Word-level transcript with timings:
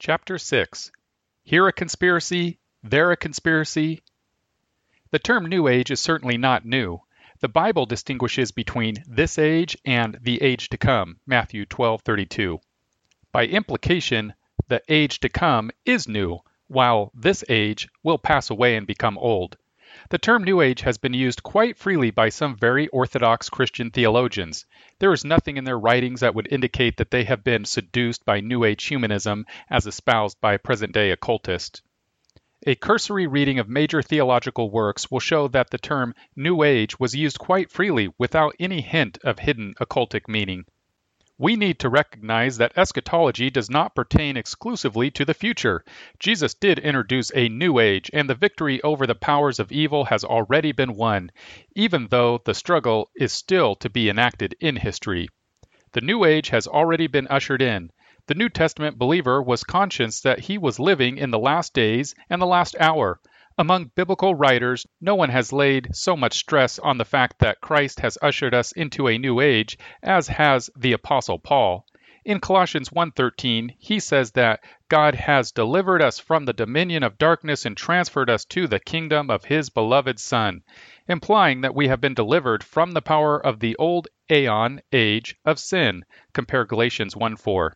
Chapter 0.00 0.38
6 0.38 0.92
Here 1.42 1.66
a 1.66 1.72
Conspiracy, 1.72 2.60
There 2.84 3.10
a 3.10 3.16
Conspiracy. 3.16 4.00
The 5.10 5.18
term 5.18 5.46
New 5.46 5.66
Age 5.66 5.90
is 5.90 5.98
certainly 5.98 6.38
not 6.38 6.64
new. 6.64 7.00
The 7.40 7.48
Bible 7.48 7.84
distinguishes 7.84 8.52
between 8.52 9.02
this 9.08 9.40
age 9.40 9.76
and 9.84 10.16
the 10.22 10.40
age 10.40 10.68
to 10.68 10.76
come, 10.76 11.18
Matthew 11.26 11.66
12:32. 11.66 12.60
By 13.32 13.46
implication, 13.46 14.34
the 14.68 14.82
age 14.88 15.18
to 15.18 15.28
come 15.28 15.72
is 15.84 16.06
new, 16.06 16.38
while 16.68 17.10
this 17.12 17.42
age 17.48 17.88
will 18.04 18.18
pass 18.18 18.50
away 18.50 18.76
and 18.76 18.86
become 18.86 19.18
old. 19.18 19.56
The 20.10 20.16
term 20.16 20.42
New 20.42 20.62
Age 20.62 20.80
has 20.80 20.96
been 20.96 21.12
used 21.12 21.42
quite 21.42 21.76
freely 21.76 22.10
by 22.10 22.30
some 22.30 22.56
very 22.56 22.88
orthodox 22.88 23.50
Christian 23.50 23.90
theologians. 23.90 24.64
There 25.00 25.12
is 25.12 25.22
nothing 25.22 25.58
in 25.58 25.64
their 25.64 25.78
writings 25.78 26.20
that 26.20 26.34
would 26.34 26.50
indicate 26.50 26.96
that 26.96 27.10
they 27.10 27.24
have 27.24 27.44
been 27.44 27.66
seduced 27.66 28.24
by 28.24 28.40
New 28.40 28.64
Age 28.64 28.82
humanism 28.84 29.44
as 29.68 29.86
espoused 29.86 30.40
by 30.40 30.56
present 30.56 30.94
day 30.94 31.10
occultists. 31.10 31.82
A 32.66 32.74
cursory 32.74 33.26
reading 33.26 33.58
of 33.58 33.68
major 33.68 34.00
theological 34.00 34.70
works 34.70 35.10
will 35.10 35.20
show 35.20 35.46
that 35.48 35.68
the 35.68 35.76
term 35.76 36.14
New 36.34 36.62
Age 36.62 36.98
was 36.98 37.14
used 37.14 37.38
quite 37.38 37.70
freely 37.70 38.08
without 38.16 38.54
any 38.58 38.80
hint 38.80 39.18
of 39.24 39.40
hidden 39.40 39.74
occultic 39.78 40.26
meaning. 40.26 40.64
We 41.40 41.54
need 41.54 41.78
to 41.78 41.88
recognize 41.88 42.58
that 42.58 42.76
eschatology 42.76 43.48
does 43.48 43.70
not 43.70 43.94
pertain 43.94 44.36
exclusively 44.36 45.08
to 45.12 45.24
the 45.24 45.34
future. 45.34 45.84
Jesus 46.18 46.52
did 46.52 46.80
introduce 46.80 47.30
a 47.32 47.48
new 47.48 47.78
age, 47.78 48.10
and 48.12 48.28
the 48.28 48.34
victory 48.34 48.82
over 48.82 49.06
the 49.06 49.14
powers 49.14 49.60
of 49.60 49.70
evil 49.70 50.06
has 50.06 50.24
already 50.24 50.72
been 50.72 50.96
won, 50.96 51.30
even 51.76 52.08
though 52.08 52.42
the 52.44 52.54
struggle 52.54 53.10
is 53.14 53.32
still 53.32 53.76
to 53.76 53.88
be 53.88 54.08
enacted 54.08 54.56
in 54.58 54.74
history. 54.74 55.28
The 55.92 56.00
new 56.00 56.24
age 56.24 56.48
has 56.48 56.66
already 56.66 57.06
been 57.06 57.28
ushered 57.28 57.62
in. 57.62 57.92
The 58.26 58.34
New 58.34 58.48
Testament 58.48 58.98
believer 58.98 59.40
was 59.40 59.62
conscious 59.62 60.20
that 60.22 60.40
he 60.40 60.58
was 60.58 60.80
living 60.80 61.18
in 61.18 61.30
the 61.30 61.38
last 61.38 61.72
days 61.72 62.16
and 62.28 62.42
the 62.42 62.46
last 62.46 62.74
hour. 62.80 63.20
Among 63.60 63.86
biblical 63.96 64.36
writers, 64.36 64.86
no 65.00 65.16
one 65.16 65.30
has 65.30 65.52
laid 65.52 65.88
so 65.92 66.16
much 66.16 66.34
stress 66.34 66.78
on 66.78 66.96
the 66.96 67.04
fact 67.04 67.40
that 67.40 67.60
Christ 67.60 67.98
has 67.98 68.16
ushered 68.22 68.54
us 68.54 68.70
into 68.70 69.08
a 69.08 69.18
new 69.18 69.40
age 69.40 69.76
as 70.00 70.28
has 70.28 70.70
the 70.76 70.92
apostle 70.92 71.40
Paul. 71.40 71.84
In 72.24 72.38
Colossians 72.38 72.90
1:13, 72.90 73.74
he 73.76 73.98
says 73.98 74.30
that 74.32 74.60
God 74.88 75.16
has 75.16 75.50
delivered 75.50 76.00
us 76.00 76.20
from 76.20 76.44
the 76.44 76.52
dominion 76.52 77.02
of 77.02 77.18
darkness 77.18 77.66
and 77.66 77.76
transferred 77.76 78.30
us 78.30 78.44
to 78.44 78.68
the 78.68 78.78
kingdom 78.78 79.28
of 79.28 79.46
his 79.46 79.70
beloved 79.70 80.20
Son, 80.20 80.62
implying 81.08 81.62
that 81.62 81.74
we 81.74 81.88
have 81.88 82.00
been 82.00 82.14
delivered 82.14 82.62
from 82.62 82.92
the 82.92 83.02
power 83.02 83.44
of 83.44 83.58
the 83.58 83.74
old 83.74 84.06
aeon 84.30 84.80
age 84.92 85.34
of 85.44 85.58
sin. 85.58 86.04
Compare 86.32 86.64
Galatians 86.64 87.16
1:4. 87.16 87.72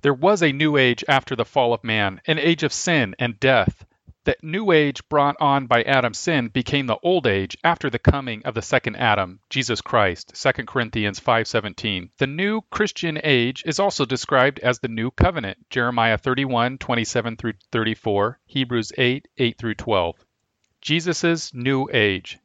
There 0.00 0.14
was 0.14 0.42
a 0.42 0.52
new 0.52 0.78
age 0.78 1.04
after 1.06 1.36
the 1.36 1.44
fall 1.44 1.74
of 1.74 1.84
man, 1.84 2.22
an 2.26 2.38
age 2.38 2.62
of 2.62 2.72
sin 2.72 3.14
and 3.18 3.38
death. 3.38 3.84
The 4.24 4.36
new 4.40 4.72
age 4.72 5.06
brought 5.10 5.36
on 5.38 5.66
by 5.66 5.82
Adam's 5.82 6.16
sin 6.18 6.48
became 6.48 6.86
the 6.86 6.96
old 7.02 7.26
age 7.26 7.58
after 7.62 7.90
the 7.90 7.98
coming 7.98 8.40
of 8.46 8.54
the 8.54 8.62
second 8.62 8.96
Adam, 8.96 9.40
Jesus 9.50 9.82
Christ. 9.82 10.34
2 10.34 10.66
Corinthians 10.66 11.20
5:17. 11.20 12.08
The 12.16 12.26
new 12.26 12.62
Christian 12.70 13.20
age 13.22 13.62
is 13.66 13.78
also 13.78 14.06
described 14.06 14.60
as 14.60 14.78
the 14.78 14.88
new 14.88 15.10
covenant. 15.10 15.68
Jeremiah 15.68 16.16
31:27 16.16 17.36
through 17.36 17.52
34, 17.70 18.40
Hebrews 18.46 18.94
8, 18.96 19.28
8 19.36 19.58
through 19.58 19.74
12. 19.74 20.24
Jesus' 20.80 21.52
new 21.52 21.90
age. 21.92 22.38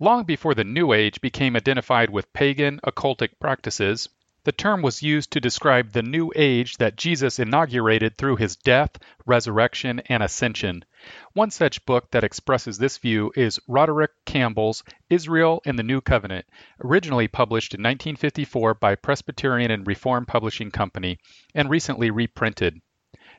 Long 0.00 0.24
before 0.24 0.54
the 0.54 0.64
New 0.64 0.92
Age 0.92 1.20
became 1.20 1.54
identified 1.54 2.10
with 2.10 2.32
pagan 2.32 2.80
occultic 2.84 3.38
practices, 3.38 4.08
the 4.44 4.52
term 4.52 4.82
was 4.82 5.02
used 5.02 5.30
to 5.30 5.40
describe 5.40 5.90
the 5.90 6.02
new 6.02 6.30
age 6.36 6.76
that 6.76 6.96
Jesus 6.96 7.38
inaugurated 7.38 8.16
through 8.16 8.36
his 8.36 8.56
death, 8.56 8.90
resurrection, 9.24 10.00
and 10.00 10.22
ascension. 10.22 10.84
One 11.32 11.50
such 11.50 11.84
book 11.86 12.10
that 12.10 12.24
expresses 12.24 12.76
this 12.76 12.98
view 12.98 13.32
is 13.34 13.58
Roderick 13.66 14.10
Campbell's 14.26 14.84
Israel 15.08 15.62
and 15.64 15.78
the 15.78 15.82
New 15.82 16.02
Covenant, 16.02 16.44
originally 16.82 17.26
published 17.26 17.72
in 17.72 17.80
1954 17.80 18.74
by 18.74 18.94
Presbyterian 18.94 19.70
and 19.70 19.86
Reformed 19.86 20.28
Publishing 20.28 20.70
Company 20.70 21.18
and 21.54 21.70
recently 21.70 22.10
reprinted. 22.10 22.82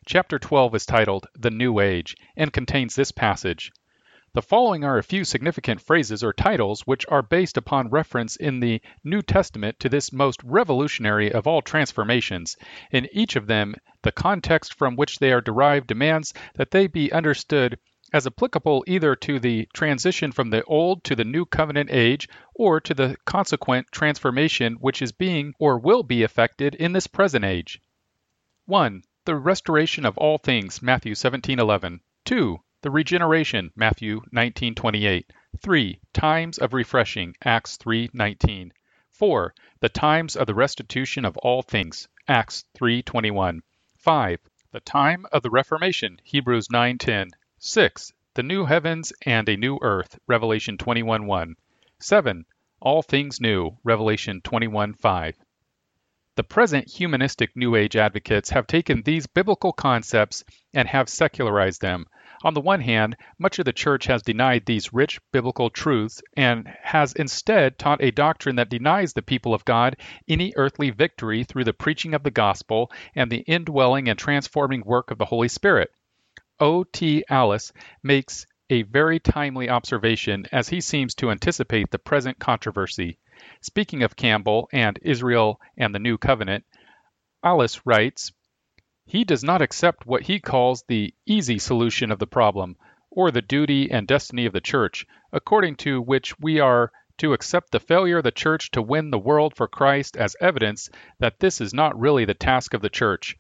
Chapter 0.08 0.40
12 0.40 0.76
is 0.76 0.86
titled 0.88 1.28
The 1.36 1.52
New 1.52 1.80
Age 1.80 2.16
and 2.36 2.52
contains 2.52 2.96
this 2.96 3.12
passage. 3.12 3.72
The 4.36 4.42
following 4.42 4.84
are 4.84 4.98
a 4.98 5.02
few 5.02 5.24
significant 5.24 5.80
phrases 5.80 6.22
or 6.22 6.34
titles 6.34 6.82
which 6.82 7.06
are 7.08 7.22
based 7.22 7.56
upon 7.56 7.88
reference 7.88 8.36
in 8.36 8.60
the 8.60 8.82
New 9.02 9.22
Testament 9.22 9.80
to 9.80 9.88
this 9.88 10.12
most 10.12 10.44
revolutionary 10.44 11.32
of 11.32 11.48
all 11.48 11.62
transformations. 11.62 12.58
In 12.92 13.08
each 13.14 13.38
of 13.38 13.48
them, 13.48 13.76
the 14.02 14.12
context 14.12 14.74
from 14.74 14.98
which 14.98 15.20
they 15.20 15.32
are 15.32 15.40
derived 15.40 15.88
demands 15.88 16.34
that 16.56 16.72
they 16.72 16.88
be 16.88 17.14
understood 17.14 17.80
as 18.12 18.28
applicable 18.28 18.84
either 18.88 19.16
to 19.16 19.40
the 19.40 19.70
transition 19.74 20.34
from 20.34 20.50
the 20.50 20.66
Old 20.66 21.06
to 21.06 21.16
the 21.16 21.24
New 21.24 21.46
Covenant 21.46 21.90
age 21.90 22.28
or 22.54 22.82
to 22.82 22.94
the 22.94 23.16
consequent 23.24 23.88
transformation 23.90 24.74
which 24.82 25.02
is 25.02 25.14
being 25.14 25.54
or 25.60 25.80
will 25.80 26.04
be 26.04 26.24
effected 26.24 26.76
in 26.76 26.92
this 26.92 27.08
present 27.08 27.46
age. 27.46 27.80
1. 28.66 29.02
The 29.24 29.38
restoration 29.38 30.06
of 30.06 30.18
all 30.18 30.38
things, 30.40 30.82
Matthew 30.82 31.14
17:11. 31.14 32.02
2 32.26 32.60
the 32.86 32.92
regeneration, 32.92 33.72
Matthew 33.76 34.22
19:28. 34.32 35.26
3. 35.60 36.00
Times 36.14 36.60
of 36.60 36.72
refreshing, 36.72 37.34
Acts 37.44 37.78
3:19. 37.78 38.72
4. 39.10 39.56
The 39.80 39.90
times 39.90 40.36
of 40.36 40.46
the 40.46 40.54
restitution 40.54 41.26
of 41.26 41.36
all 41.38 41.64
things, 41.64 42.08
Acts 42.28 42.64
3:21. 42.76 43.64
5. 43.98 44.40
The 44.72 44.82
time 44.82 45.26
of 45.32 45.42
the 45.42 45.50
reformation, 45.50 46.20
Hebrews 46.24 46.68
9:10. 46.72 47.32
6. 47.58 48.14
The 48.36 48.44
new 48.44 48.66
heavens 48.66 49.12
and 49.26 49.50
a 49.50 49.58
new 49.58 49.80
earth, 49.82 50.20
Revelation 50.28 50.78
21:1. 50.78 51.56
7. 52.00 52.46
All 52.80 53.02
things 53.02 53.42
new, 53.42 53.80
Revelation 53.84 54.42
21:5. 54.42 55.34
The 56.36 56.44
present 56.44 56.90
humanistic 56.90 57.56
New 57.56 57.76
Age 57.76 57.96
advocates 57.96 58.50
have 58.50 58.68
taken 58.68 59.02
these 59.02 59.28
biblical 59.28 59.74
concepts 59.74 60.44
and 60.74 60.88
have 60.88 61.10
secularized 61.10 61.82
them, 61.82 62.06
on 62.44 62.54
the 62.54 62.62
one 62.62 62.82
hand, 62.82 63.16
much 63.40 63.58
of 63.60 63.66
the 63.66 63.74
church 63.74 64.06
has 64.06 64.22
denied 64.22 64.66
these 64.66 64.94
rich 64.94 65.20
biblical 65.32 65.70
truths 65.70 66.22
and 66.36 66.68
has 66.84 67.14
instead 67.14 67.80
taught 67.80 68.04
a 68.04 68.12
doctrine 68.12 68.58
that 68.58 68.70
denies 68.70 69.14
the 69.14 69.22
people 69.22 69.54
of 69.54 69.66
God 69.66 69.96
any 70.28 70.54
earthly 70.56 70.90
victory 70.90 71.44
through 71.44 71.64
the 71.64 71.74
preaching 71.74 72.14
of 72.14 72.24
the 72.24 72.32
gospel 72.32 72.92
and 73.16 73.32
the 73.32 73.40
indwelling 73.48 74.10
and 74.10 74.20
transforming 74.20 74.84
work 74.86 75.12
of 75.12 75.18
the 75.18 75.26
Holy 75.26 75.48
Spirit. 75.48 75.90
O. 76.60 76.84
T. 76.84 77.24
Allis 77.30 77.72
makes 78.04 78.46
a 78.70 78.84
very 78.84 79.20
timely 79.20 79.70
observation 79.70 80.46
as 80.52 80.70
he 80.70 80.82
seems 80.82 81.16
to 81.16 81.32
anticipate 81.32 81.90
the 81.90 82.00
present 82.00 82.38
controversy. 82.38 83.18
Speaking 83.62 84.02
of 84.02 84.16
Campbell 84.16 84.68
and 84.74 84.98
Israel 85.04 85.62
and 85.78 85.94
the 85.94 86.00
New 86.00 86.18
Covenant, 86.18 86.66
Allis 87.44 87.86
writes, 87.86 88.32
he 89.06 89.24
does 89.24 89.44
not 89.44 89.62
accept 89.62 90.08
what 90.08 90.24
he 90.24 90.40
calls 90.40 90.84
the 90.88 91.14
easy 91.28 91.60
solution 91.60 92.10
of 92.10 92.18
the 92.18 92.26
problem, 92.26 92.76
or 93.12 93.30
the 93.30 93.44
duty 93.44 93.92
and 93.92 94.08
destiny 94.08 94.48
of 94.48 94.54
the 94.54 94.62
Church, 94.62 95.06
according 95.32 95.76
to 95.76 96.02
which 96.02 96.40
we 96.40 96.60
are 96.60 96.92
to 97.20 97.34
accept 97.34 97.70
the 97.72 97.80
failure 97.80 98.18
of 98.18 98.24
the 98.24 98.32
Church 98.32 98.72
to 98.72 98.82
win 98.82 99.12
the 99.12 99.20
world 99.20 99.56
for 99.56 99.68
Christ 99.68 100.18
as 100.18 100.36
evidence 100.42 100.90
that 101.20 101.40
this 101.40 101.62
is 101.62 101.72
not 101.72 102.00
really 102.00 102.26
the 102.26 102.34
task 102.34 102.74
of 102.74 102.82
the 102.82 102.90
Church, 102.90 103.38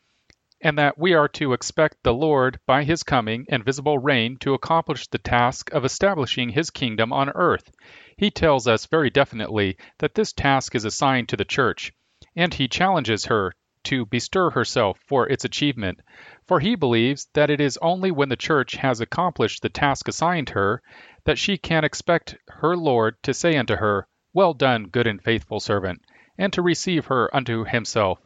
and 0.62 0.78
that 0.78 0.98
we 0.98 1.14
are 1.14 1.28
to 1.28 1.54
expect 1.54 2.02
the 2.04 2.14
Lord 2.14 2.60
by 2.66 2.84
his 2.84 3.04
coming 3.04 3.46
and 3.50 3.64
visible 3.64 3.98
reign 3.98 4.38
to 4.38 4.54
accomplish 4.54 5.08
the 5.08 5.18
task 5.18 5.72
of 5.74 5.84
establishing 5.84 6.50
his 6.50 6.70
kingdom 6.70 7.12
on 7.12 7.30
earth. 7.30 7.72
He 8.18 8.32
tells 8.32 8.68
us 8.68 8.86
very 8.86 9.10
definitely 9.10 9.78
that 10.00 10.16
this 10.16 10.32
task 10.34 10.74
is 10.74 10.86
assigned 10.86 11.30
to 11.30 11.38
the 11.38 11.46
Church, 11.46 11.92
and 12.36 12.54
he 12.54 12.68
challenges 12.68 13.26
her 13.26 13.54
to 13.84 14.06
bestir 14.06 14.50
herself 14.50 14.98
for 15.06 15.28
its 15.30 15.46
achievement, 15.46 16.00
for 16.48 16.60
he 16.60 16.76
believes 16.76 17.28
that 17.34 17.50
it 17.50 17.62
is 17.62 17.78
only 17.82 18.10
when 18.10 18.30
the 18.30 18.36
Church 18.36 18.76
has 18.76 19.00
accomplished 19.02 19.62
the 19.62 19.70
task 19.70 20.08
assigned 20.08 20.50
her 20.50 20.82
that 21.26 21.38
she 21.38 21.58
can 21.58 21.84
expect 21.84 22.36
her 22.48 22.76
Lord 22.76 23.22
to 23.24 23.34
say 23.34 23.58
unto 23.58 23.76
her, 23.76 24.08
Well 24.34 24.54
done, 24.54 24.88
good 24.88 25.06
and 25.06 25.22
faithful 25.22 25.60
servant, 25.60 26.02
and 26.38 26.52
to 26.54 26.62
receive 26.62 27.06
her 27.08 27.34
unto 27.36 27.64
himself. 27.66 28.20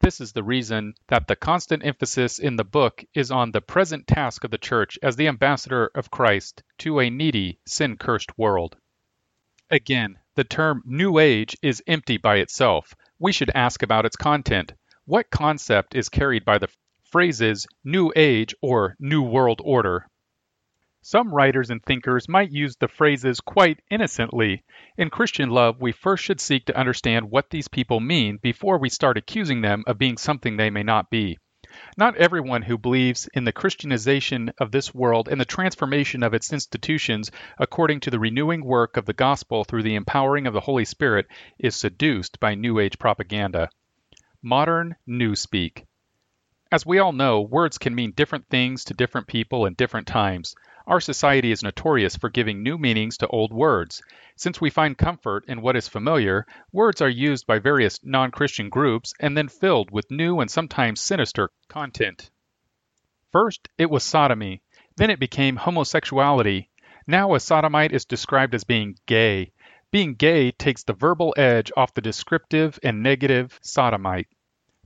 This 0.00 0.20
is 0.20 0.32
the 0.32 0.44
reason 0.44 0.94
that 1.08 1.26
the 1.26 1.34
constant 1.34 1.84
emphasis 1.84 2.38
in 2.38 2.54
the 2.54 2.64
book 2.64 3.04
is 3.14 3.32
on 3.32 3.50
the 3.50 3.60
present 3.60 4.06
task 4.06 4.44
of 4.44 4.52
the 4.52 4.56
Church 4.56 4.96
as 5.02 5.16
the 5.16 5.26
ambassador 5.26 5.90
of 5.92 6.10
Christ 6.10 6.62
to 6.78 7.00
a 7.00 7.10
needy, 7.10 7.58
sin 7.66 7.96
cursed 7.96 8.38
world. 8.38 8.76
Again, 9.70 10.20
the 10.36 10.44
term 10.44 10.82
New 10.86 11.18
Age 11.18 11.56
is 11.62 11.82
empty 11.88 12.16
by 12.16 12.36
itself. 12.36 12.94
We 13.18 13.32
should 13.32 13.50
ask 13.56 13.82
about 13.82 14.06
its 14.06 14.14
content. 14.14 14.72
What 15.04 15.30
concept 15.30 15.96
is 15.96 16.08
carried 16.08 16.44
by 16.44 16.58
the 16.58 16.68
phrases 17.02 17.66
New 17.82 18.12
Age 18.14 18.54
or 18.62 18.94
New 19.00 19.22
World 19.22 19.60
Order? 19.64 20.06
Some 21.02 21.32
writers 21.32 21.70
and 21.70 21.82
thinkers 21.82 22.28
might 22.28 22.50
use 22.50 22.76
the 22.76 22.88
phrases 22.88 23.40
quite 23.40 23.80
innocently. 23.88 24.64
In 24.96 25.10
Christian 25.10 25.48
love, 25.48 25.80
we 25.80 25.92
first 25.92 26.24
should 26.24 26.40
seek 26.40 26.66
to 26.66 26.76
understand 26.76 27.30
what 27.30 27.50
these 27.50 27.68
people 27.68 28.00
mean 28.00 28.38
before 28.42 28.78
we 28.78 28.88
start 28.88 29.16
accusing 29.16 29.60
them 29.60 29.84
of 29.86 29.96
being 29.96 30.16
something 30.16 30.56
they 30.56 30.70
may 30.70 30.82
not 30.82 31.08
be. 31.08 31.38
Not 31.96 32.16
everyone 32.16 32.62
who 32.62 32.78
believes 32.78 33.28
in 33.34 33.44
the 33.44 33.52
Christianization 33.52 34.52
of 34.58 34.72
this 34.72 34.94
world 34.94 35.28
and 35.28 35.40
the 35.40 35.44
transformation 35.44 36.22
of 36.22 36.34
its 36.34 36.52
institutions 36.52 37.30
according 37.58 38.00
to 38.00 38.10
the 38.10 38.18
renewing 38.18 38.64
work 38.64 38.96
of 38.96 39.06
the 39.06 39.12
gospel 39.12 39.64
through 39.64 39.84
the 39.84 39.94
empowering 39.94 40.46
of 40.46 40.54
the 40.54 40.60
Holy 40.60 40.84
Spirit 40.84 41.26
is 41.58 41.76
seduced 41.76 42.40
by 42.40 42.54
New 42.54 42.80
Age 42.80 42.98
propaganda. 42.98 43.70
Modern 44.42 44.96
Newspeak. 45.06 45.84
As 46.72 46.84
we 46.84 46.98
all 46.98 47.12
know, 47.12 47.40
words 47.40 47.78
can 47.78 47.94
mean 47.94 48.12
different 48.12 48.48
things 48.48 48.84
to 48.84 48.94
different 48.94 49.26
people 49.26 49.64
in 49.64 49.74
different 49.74 50.06
times. 50.06 50.54
Our 50.88 51.00
society 51.00 51.52
is 51.52 51.62
notorious 51.62 52.16
for 52.16 52.30
giving 52.30 52.62
new 52.62 52.78
meanings 52.78 53.18
to 53.18 53.26
old 53.26 53.52
words. 53.52 54.00
Since 54.36 54.58
we 54.58 54.70
find 54.70 54.96
comfort 54.96 55.44
in 55.46 55.60
what 55.60 55.76
is 55.76 55.86
familiar, 55.86 56.46
words 56.72 57.02
are 57.02 57.10
used 57.10 57.46
by 57.46 57.58
various 57.58 58.00
non 58.02 58.30
Christian 58.30 58.70
groups 58.70 59.12
and 59.20 59.36
then 59.36 59.48
filled 59.48 59.90
with 59.90 60.10
new 60.10 60.40
and 60.40 60.50
sometimes 60.50 61.02
sinister 61.02 61.50
content. 61.68 62.30
First, 63.32 63.68
it 63.76 63.90
was 63.90 64.02
sodomy. 64.02 64.62
Then 64.96 65.10
it 65.10 65.20
became 65.20 65.56
homosexuality. 65.56 66.70
Now, 67.06 67.34
a 67.34 67.40
sodomite 67.40 67.92
is 67.92 68.06
described 68.06 68.54
as 68.54 68.64
being 68.64 68.96
gay. 69.04 69.52
Being 69.90 70.14
gay 70.14 70.52
takes 70.52 70.84
the 70.84 70.94
verbal 70.94 71.34
edge 71.36 71.70
off 71.76 71.92
the 71.92 72.00
descriptive 72.00 72.78
and 72.82 73.02
negative 73.02 73.58
sodomite. 73.60 74.28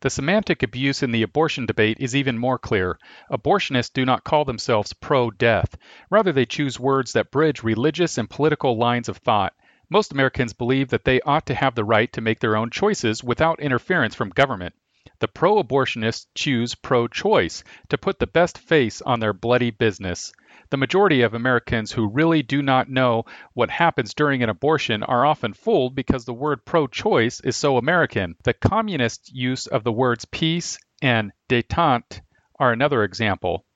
The 0.02 0.10
semantic 0.10 0.64
abuse 0.64 1.04
in 1.04 1.12
the 1.12 1.22
abortion 1.22 1.64
debate 1.64 1.98
is 2.00 2.16
even 2.16 2.36
more 2.36 2.58
clear. 2.58 2.98
Abortionists 3.30 3.92
do 3.92 4.04
not 4.04 4.24
call 4.24 4.44
themselves 4.44 4.92
pro 4.92 5.30
death. 5.30 5.76
Rather, 6.10 6.32
they 6.32 6.44
choose 6.44 6.80
words 6.80 7.12
that 7.12 7.30
bridge 7.30 7.62
religious 7.62 8.18
and 8.18 8.28
political 8.28 8.76
lines 8.76 9.08
of 9.08 9.18
thought. 9.18 9.54
Most 9.88 10.10
Americans 10.10 10.54
believe 10.54 10.88
that 10.88 11.04
they 11.04 11.20
ought 11.20 11.46
to 11.46 11.54
have 11.54 11.76
the 11.76 11.84
right 11.84 12.12
to 12.14 12.20
make 12.20 12.40
their 12.40 12.56
own 12.56 12.70
choices 12.70 13.22
without 13.22 13.60
interference 13.60 14.16
from 14.16 14.30
government. 14.30 14.74
The 15.20 15.28
pro 15.28 15.62
abortionists 15.62 16.26
choose 16.34 16.74
pro 16.74 17.06
choice 17.06 17.62
to 17.88 17.96
put 17.96 18.18
the 18.18 18.26
best 18.26 18.58
face 18.58 19.02
on 19.02 19.20
their 19.20 19.32
bloody 19.32 19.70
business. 19.70 20.32
The 20.72 20.78
majority 20.78 21.20
of 21.20 21.34
Americans 21.34 21.92
who 21.92 22.08
really 22.08 22.42
do 22.42 22.62
not 22.62 22.88
know 22.88 23.26
what 23.52 23.68
happens 23.68 24.14
during 24.14 24.42
an 24.42 24.48
abortion 24.48 25.02
are 25.02 25.26
often 25.26 25.52
fooled 25.52 25.94
because 25.94 26.24
the 26.24 26.32
word 26.32 26.64
pro 26.64 26.86
choice 26.86 27.40
is 27.40 27.58
so 27.58 27.76
American. 27.76 28.36
The 28.44 28.54
communist 28.54 29.30
use 29.34 29.66
of 29.66 29.84
the 29.84 29.92
words 29.92 30.24
peace 30.24 30.78
and 31.02 31.32
detente 31.46 32.22
are 32.58 32.72
another 32.72 33.04
example. 33.04 33.66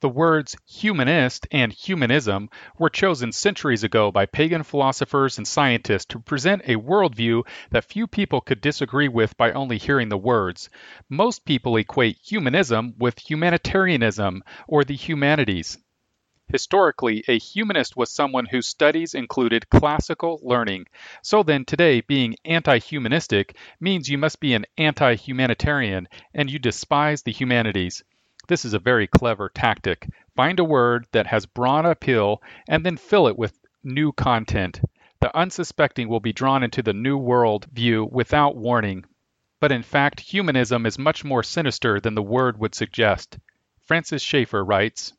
The 0.00 0.08
words 0.08 0.56
humanist 0.66 1.46
and 1.50 1.74
humanism 1.74 2.48
were 2.78 2.88
chosen 2.88 3.32
centuries 3.32 3.84
ago 3.84 4.10
by 4.10 4.24
pagan 4.24 4.62
philosophers 4.62 5.36
and 5.36 5.46
scientists 5.46 6.06
to 6.06 6.20
present 6.20 6.62
a 6.64 6.76
worldview 6.76 7.46
that 7.70 7.84
few 7.84 8.06
people 8.06 8.40
could 8.40 8.62
disagree 8.62 9.08
with 9.08 9.36
by 9.36 9.52
only 9.52 9.76
hearing 9.76 10.08
the 10.08 10.16
words. 10.16 10.70
Most 11.10 11.44
people 11.44 11.76
equate 11.76 12.16
humanism 12.24 12.94
with 12.96 13.18
humanitarianism 13.18 14.42
or 14.66 14.84
the 14.84 14.96
humanities. 14.96 15.76
Historically, 16.48 17.24
a 17.26 17.38
humanist 17.38 17.96
was 17.96 18.08
someone 18.08 18.46
whose 18.46 18.68
studies 18.68 19.14
included 19.14 19.68
classical 19.68 20.38
learning. 20.44 20.86
So 21.20 21.42
then, 21.42 21.64
today, 21.64 22.02
being 22.02 22.36
anti 22.44 22.78
humanistic 22.78 23.56
means 23.80 24.08
you 24.08 24.16
must 24.16 24.38
be 24.38 24.54
an 24.54 24.64
anti 24.78 25.16
humanitarian 25.16 26.06
and 26.32 26.48
you 26.48 26.60
despise 26.60 27.22
the 27.22 27.32
humanities. 27.32 28.04
This 28.46 28.64
is 28.64 28.74
a 28.74 28.78
very 28.78 29.08
clever 29.08 29.48
tactic. 29.48 30.08
Find 30.36 30.60
a 30.60 30.64
word 30.64 31.06
that 31.10 31.26
has 31.26 31.46
broad 31.46 31.84
appeal 31.84 32.40
and 32.68 32.86
then 32.86 32.96
fill 32.96 33.26
it 33.26 33.36
with 33.36 33.58
new 33.82 34.12
content. 34.12 34.80
The 35.20 35.36
unsuspecting 35.36 36.08
will 36.08 36.20
be 36.20 36.32
drawn 36.32 36.62
into 36.62 36.80
the 36.80 36.92
new 36.92 37.18
world 37.18 37.64
view 37.72 38.04
without 38.04 38.54
warning. 38.54 39.04
But 39.58 39.72
in 39.72 39.82
fact, 39.82 40.20
humanism 40.20 40.86
is 40.86 40.96
much 40.96 41.24
more 41.24 41.42
sinister 41.42 41.98
than 41.98 42.14
the 42.14 42.22
word 42.22 42.56
would 42.60 42.76
suggest. 42.76 43.36
Francis 43.80 44.22
Schaeffer 44.22 44.64
writes 44.64 45.12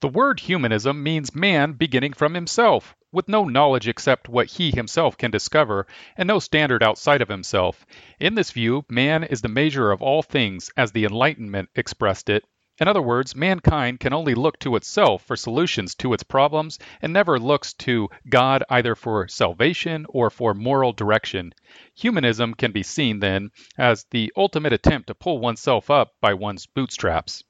the 0.00 0.08
word 0.08 0.40
humanism 0.40 1.02
means 1.02 1.34
man 1.34 1.72
beginning 1.72 2.12
from 2.12 2.34
himself, 2.34 2.94
with 3.12 3.28
no 3.28 3.44
knowledge 3.44 3.88
except 3.88 4.28
what 4.28 4.46
he 4.46 4.70
himself 4.70 5.16
can 5.16 5.30
discover, 5.30 5.86
and 6.16 6.26
no 6.26 6.38
standard 6.38 6.82
outside 6.82 7.22
of 7.22 7.28
himself. 7.28 7.86
In 8.20 8.34
this 8.34 8.50
view, 8.50 8.84
man 8.90 9.24
is 9.24 9.40
the 9.40 9.48
measure 9.48 9.90
of 9.90 10.02
all 10.02 10.22
things, 10.22 10.70
as 10.76 10.92
the 10.92 11.06
Enlightenment 11.06 11.70
expressed 11.74 12.28
it. 12.28 12.44
In 12.78 12.88
other 12.88 13.00
words, 13.00 13.34
mankind 13.34 14.00
can 14.00 14.12
only 14.12 14.34
look 14.34 14.58
to 14.58 14.76
itself 14.76 15.22
for 15.22 15.34
solutions 15.34 15.94
to 15.94 16.12
its 16.12 16.22
problems 16.22 16.78
and 17.00 17.10
never 17.10 17.38
looks 17.38 17.72
to 17.72 18.10
God 18.28 18.62
either 18.68 18.94
for 18.94 19.28
salvation 19.28 20.04
or 20.10 20.28
for 20.28 20.52
moral 20.52 20.92
direction. 20.92 21.54
Humanism 21.94 22.52
can 22.52 22.72
be 22.72 22.82
seen, 22.82 23.20
then, 23.20 23.50
as 23.78 24.04
the 24.10 24.30
ultimate 24.36 24.74
attempt 24.74 25.06
to 25.06 25.14
pull 25.14 25.38
oneself 25.38 25.88
up 25.88 26.12
by 26.20 26.34
one's 26.34 26.66
bootstraps. 26.66 27.42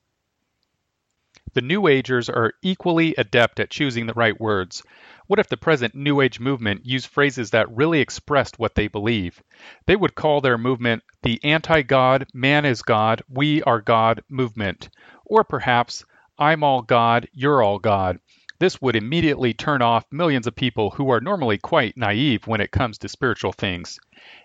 The 1.54 1.62
New 1.62 1.86
Agers 1.86 2.28
are 2.28 2.54
equally 2.62 3.14
adept 3.16 3.60
at 3.60 3.70
choosing 3.70 4.06
the 4.06 4.14
right 4.14 4.38
words. 4.40 4.82
What 5.28 5.38
if 5.38 5.48
the 5.48 5.56
present 5.56 5.94
New 5.94 6.20
Age 6.20 6.40
movement 6.40 6.84
used 6.84 7.06
phrases 7.06 7.50
that 7.50 7.70
really 7.70 8.00
expressed 8.00 8.58
what 8.58 8.74
they 8.74 8.88
believe? 8.88 9.42
They 9.86 9.96
would 9.96 10.14
call 10.14 10.40
their 10.40 10.58
movement 10.58 11.02
the 11.22 11.40
anti 11.42 11.82
God, 11.82 12.26
man 12.34 12.64
is 12.64 12.82
God, 12.82 13.22
we 13.28 13.62
are 13.62 13.80
God 13.80 14.22
movement. 14.28 14.88
Or 15.24 15.44
perhaps, 15.44 16.04
I'm 16.38 16.62
all 16.62 16.82
God, 16.82 17.28
you're 17.32 17.62
all 17.62 17.78
God. 17.78 18.18
This 18.58 18.80
would 18.80 18.96
immediately 18.96 19.52
turn 19.52 19.82
off 19.82 20.10
millions 20.10 20.46
of 20.46 20.56
people 20.56 20.90
who 20.90 21.10
are 21.10 21.20
normally 21.20 21.58
quite 21.58 21.96
naive 21.96 22.46
when 22.46 22.60
it 22.60 22.70
comes 22.70 22.96
to 22.98 23.08
spiritual 23.08 23.52
things. 23.52 23.98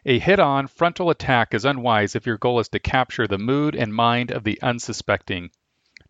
A 0.06 0.20
head 0.20 0.40
on 0.40 0.68
frontal 0.68 1.10
attack 1.10 1.54
is 1.54 1.64
unwise 1.64 2.16
if 2.16 2.26
your 2.26 2.38
goal 2.38 2.60
is 2.60 2.70
to 2.70 2.80
capture 2.80 3.26
the 3.26 3.38
mood 3.38 3.76
and 3.76 3.94
mind 3.94 4.32
of 4.32 4.44
the 4.44 4.62
unsuspecting. 4.62 5.50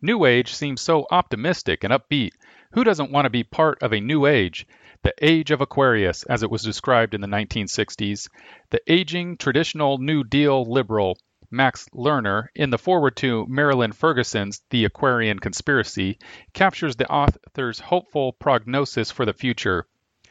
New 0.04 0.24
Age 0.24 0.52
seems 0.52 0.80
so 0.80 1.06
optimistic 1.12 1.84
and 1.84 1.92
upbeat. 1.92 2.32
Who 2.72 2.82
doesn't 2.82 3.12
want 3.12 3.26
to 3.26 3.30
be 3.30 3.44
part 3.44 3.80
of 3.84 3.92
a 3.92 4.00
new 4.00 4.26
age? 4.26 4.66
The 5.04 5.14
age 5.22 5.52
of 5.52 5.60
Aquarius, 5.60 6.24
as 6.24 6.42
it 6.42 6.50
was 6.50 6.64
described 6.64 7.14
in 7.14 7.20
the 7.20 7.28
1960s. 7.28 8.28
The 8.70 8.80
aging, 8.92 9.36
traditional 9.36 9.98
New 9.98 10.24
Deal 10.24 10.64
liberal, 10.64 11.18
Max 11.52 11.88
Lerner, 11.94 12.48
in 12.56 12.70
the 12.70 12.78
foreword 12.78 13.14
to 13.18 13.46
Marilyn 13.46 13.92
Ferguson's 13.92 14.62
The 14.70 14.86
Aquarian 14.86 15.38
Conspiracy, 15.38 16.18
captures 16.52 16.96
the 16.96 17.08
author's 17.08 17.78
hopeful 17.78 18.32
prognosis 18.32 19.12
for 19.12 19.24
the 19.24 19.32
future. 19.32 19.86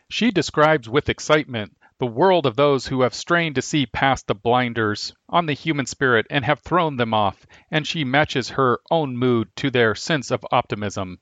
She 0.10 0.32
describes 0.32 0.90
with 0.90 1.08
excitement 1.08 1.78
the 2.02 2.08
world 2.08 2.48
of 2.48 2.56
those 2.56 2.88
who 2.88 3.02
have 3.02 3.14
strained 3.14 3.54
to 3.54 3.62
see 3.62 3.86
past 3.86 4.26
the 4.26 4.34
blinders 4.34 5.14
on 5.30 5.46
the 5.46 5.54
human 5.54 5.86
spirit 5.86 6.26
and 6.32 6.44
have 6.44 6.60
thrown 6.62 6.98
them 6.98 7.14
off, 7.14 7.46
and 7.70 7.86
she 7.86 8.04
matches 8.04 8.50
her 8.50 8.80
own 8.90 9.16
mood 9.16 9.48
to 9.56 9.70
their 9.70 9.94
sense 9.94 10.32
of 10.32 10.44
optimism. 10.52 11.20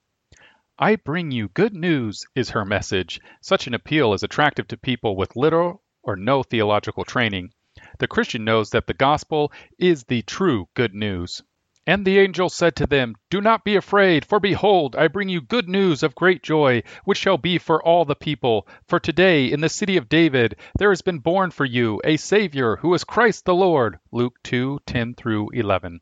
I 0.77 0.95
bring 0.95 1.31
you 1.31 1.49
good 1.49 1.73
news, 1.73 2.25
is 2.33 2.51
her 2.51 2.63
message. 2.63 3.19
Such 3.41 3.67
an 3.67 3.73
appeal 3.73 4.13
is 4.13 4.23
attractive 4.23 4.69
to 4.69 4.77
people 4.77 5.17
with 5.17 5.35
little 5.35 5.83
or 6.01 6.15
no 6.15 6.43
theological 6.43 7.03
training. 7.03 7.49
The 7.97 8.07
Christian 8.07 8.45
knows 8.45 8.69
that 8.69 8.87
the 8.87 8.93
gospel 8.93 9.51
is 9.77 10.05
the 10.05 10.21
true 10.21 10.69
good 10.75 10.93
news. 10.93 11.41
And 11.89 12.05
the 12.05 12.19
angel 12.19 12.49
said 12.49 12.75
to 12.75 12.85
them, 12.85 13.15
Do 13.31 13.41
not 13.41 13.63
be 13.63 13.75
afraid, 13.75 14.23
for 14.23 14.39
behold, 14.39 14.95
I 14.95 15.07
bring 15.07 15.27
you 15.27 15.41
good 15.41 15.67
news 15.67 16.03
of 16.03 16.13
great 16.13 16.43
joy, 16.43 16.83
which 17.03 17.17
shall 17.17 17.39
be 17.39 17.57
for 17.57 17.83
all 17.83 18.05
the 18.05 18.15
people. 18.15 18.67
For 18.87 18.99
today, 18.99 19.51
in 19.51 19.61
the 19.61 19.69
city 19.69 19.97
of 19.97 20.07
David, 20.07 20.55
there 20.77 20.91
has 20.91 21.01
been 21.01 21.17
born 21.17 21.49
for 21.49 21.65
you 21.65 21.99
a 22.03 22.17
Savior, 22.17 22.75
who 22.75 22.93
is 22.93 23.03
Christ 23.03 23.45
the 23.45 23.55
Lord. 23.55 23.97
Luke 24.11 24.35
2 24.43 24.81
10 24.85 25.15
through 25.15 25.49
11. 25.49 25.99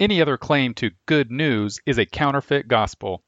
Any 0.00 0.20
other 0.20 0.36
claim 0.36 0.74
to 0.74 0.90
good 1.06 1.30
news 1.30 1.78
is 1.86 1.98
a 1.98 2.06
counterfeit 2.06 2.66
gospel. 2.66 3.22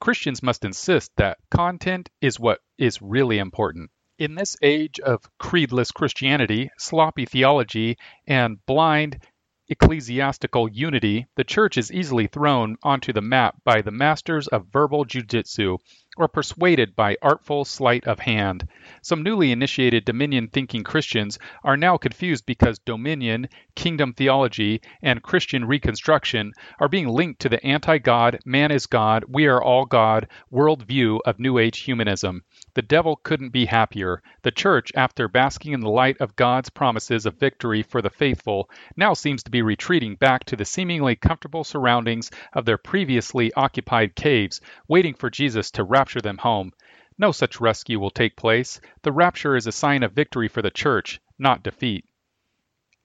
Christians 0.00 0.42
must 0.42 0.64
insist 0.64 1.12
that 1.16 1.36
content 1.50 2.08
is 2.22 2.40
what 2.40 2.60
is 2.78 3.02
really 3.02 3.36
important. 3.36 3.90
In 4.18 4.36
this 4.36 4.56
age 4.62 4.98
of 5.00 5.28
creedless 5.38 5.92
Christianity, 5.92 6.70
sloppy 6.78 7.26
theology, 7.26 7.98
and 8.26 8.64
blind 8.64 9.18
ecclesiastical 9.68 10.68
unity, 10.68 11.26
the 11.34 11.44
church 11.44 11.76
is 11.76 11.92
easily 11.92 12.26
thrown 12.26 12.76
onto 12.82 13.12
the 13.12 13.20
map 13.20 13.56
by 13.64 13.82
the 13.82 13.90
masters 13.90 14.46
of 14.48 14.66
verbal 14.72 15.04
jujitsu 15.04 15.78
or 16.16 16.28
persuaded 16.28 16.96
by 16.96 17.16
artful 17.20 17.64
sleight 17.64 18.06
of 18.06 18.20
hand. 18.20 18.66
Some 19.02 19.22
newly 19.22 19.52
initiated 19.52 20.04
dominion 20.04 20.48
thinking 20.48 20.82
Christians 20.82 21.38
are 21.62 21.76
now 21.76 21.96
confused 21.96 22.46
because 22.46 22.78
dominion, 22.78 23.48
kingdom 23.74 24.14
theology, 24.14 24.80
and 25.02 25.22
Christian 25.22 25.64
reconstruction 25.64 26.52
are 26.80 26.88
being 26.88 27.08
linked 27.08 27.40
to 27.42 27.48
the 27.48 27.64
anti 27.64 27.98
God, 27.98 28.38
man 28.44 28.70
is 28.70 28.86
God, 28.86 29.24
we 29.28 29.46
are 29.46 29.62
all 29.62 29.84
God 29.84 30.28
worldview 30.50 31.20
of 31.26 31.38
New 31.38 31.58
Age 31.58 31.80
humanism. 31.80 32.42
The 32.76 32.82
devil 32.82 33.16
couldn't 33.16 33.54
be 33.54 33.64
happier. 33.64 34.22
The 34.42 34.50
church, 34.50 34.92
after 34.94 35.28
basking 35.28 35.72
in 35.72 35.80
the 35.80 35.88
light 35.88 36.20
of 36.20 36.36
God's 36.36 36.68
promises 36.68 37.24
of 37.24 37.40
victory 37.40 37.82
for 37.82 38.02
the 38.02 38.10
faithful, 38.10 38.68
now 38.98 39.14
seems 39.14 39.42
to 39.44 39.50
be 39.50 39.62
retreating 39.62 40.14
back 40.16 40.44
to 40.44 40.56
the 40.56 40.66
seemingly 40.66 41.16
comfortable 41.16 41.64
surroundings 41.64 42.30
of 42.52 42.66
their 42.66 42.76
previously 42.76 43.50
occupied 43.54 44.14
caves, 44.14 44.60
waiting 44.88 45.14
for 45.14 45.30
Jesus 45.30 45.70
to 45.70 45.84
rapture 45.84 46.20
them 46.20 46.36
home. 46.36 46.70
No 47.16 47.32
such 47.32 47.62
rescue 47.62 47.98
will 47.98 48.10
take 48.10 48.36
place. 48.36 48.78
The 49.00 49.10
rapture 49.10 49.56
is 49.56 49.66
a 49.66 49.72
sign 49.72 50.02
of 50.02 50.12
victory 50.12 50.48
for 50.48 50.60
the 50.60 50.70
church, 50.70 51.18
not 51.38 51.62
defeat. 51.62 52.04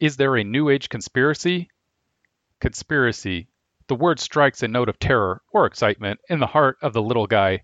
Is 0.01 0.18
there 0.18 0.36
a 0.36 0.44
New 0.44 0.68
Age 0.68 0.90
conspiracy? 0.90 1.70
Conspiracy. 2.60 3.48
The 3.88 3.96
word 3.96 4.20
strikes 4.20 4.63
a 4.63 4.68
note 4.68 4.90
of 4.90 5.00
terror 5.00 5.42
or 5.54 5.66
excitement 5.66 6.20
in 6.28 6.42
the 6.42 6.48
heart 6.48 6.75
of 6.82 6.92
the 6.92 7.01
little 7.01 7.25
guy. 7.25 7.63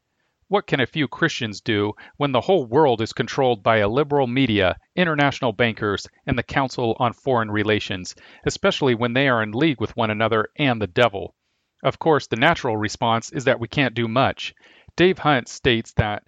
What 0.50 0.66
can 0.66 0.80
a 0.80 0.88
few 0.88 1.10
Christians 1.10 1.60
do 1.60 1.92
when 2.16 2.32
the 2.32 2.40
whole 2.40 2.66
world 2.66 3.02
is 3.02 3.12
controlled 3.12 3.62
by 3.64 3.80
a 3.80 3.90
liberal 3.90 4.28
media, 4.28 4.78
international 4.96 5.52
bankers, 5.52 6.08
and 6.26 6.38
the 6.38 6.44
Council 6.44 6.96
on 7.00 7.12
Foreign 7.12 7.52
Relations, 7.52 8.16
especially 8.46 8.96
when 8.96 9.12
they 9.12 9.28
are 9.28 9.44
in 9.44 9.52
league 9.52 9.82
with 9.82 9.98
one 9.98 10.10
another 10.10 10.48
and 10.56 10.82
the 10.82 10.88
devil? 10.88 11.36
Of 11.84 12.00
course, 12.00 12.28
the 12.28 12.38
natural 12.38 12.78
response 12.78 13.30
is 13.34 13.44
that 13.44 13.60
we 13.60 13.68
can't 13.68 13.94
do 13.94 14.08
much. 14.08 14.56
Dave 14.96 15.20
Hunt 15.20 15.50
states 15.50 15.92
that 15.98 16.24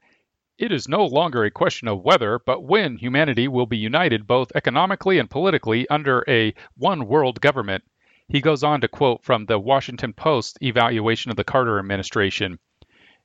it 0.57 0.73
is 0.73 0.89
no 0.89 1.05
longer 1.05 1.45
a 1.45 1.49
question 1.49 1.88
of 1.88 2.03
whether, 2.03 2.39
but 2.45 2.61
when 2.61 2.97
humanity 2.97 3.47
will 3.47 3.67
be 3.67 3.77
united 3.77 4.27
both 4.27 4.51
economically 4.53 5.17
and 5.17 5.29
politically 5.29 5.88
under 5.88 6.25
a 6.27 6.53
one 6.75 7.07
world 7.07 7.39
government. 7.39 7.85
He 8.27 8.41
goes 8.41 8.65
on 8.65 8.81
to 8.81 8.89
quote 8.89 9.23
from 9.23 9.45
the 9.45 9.57
Washington 9.57 10.11
Post 10.11 10.57
evaluation 10.61 11.31
of 11.31 11.38
the 11.38 11.45
Carter 11.45 11.79
administration. 11.79 12.59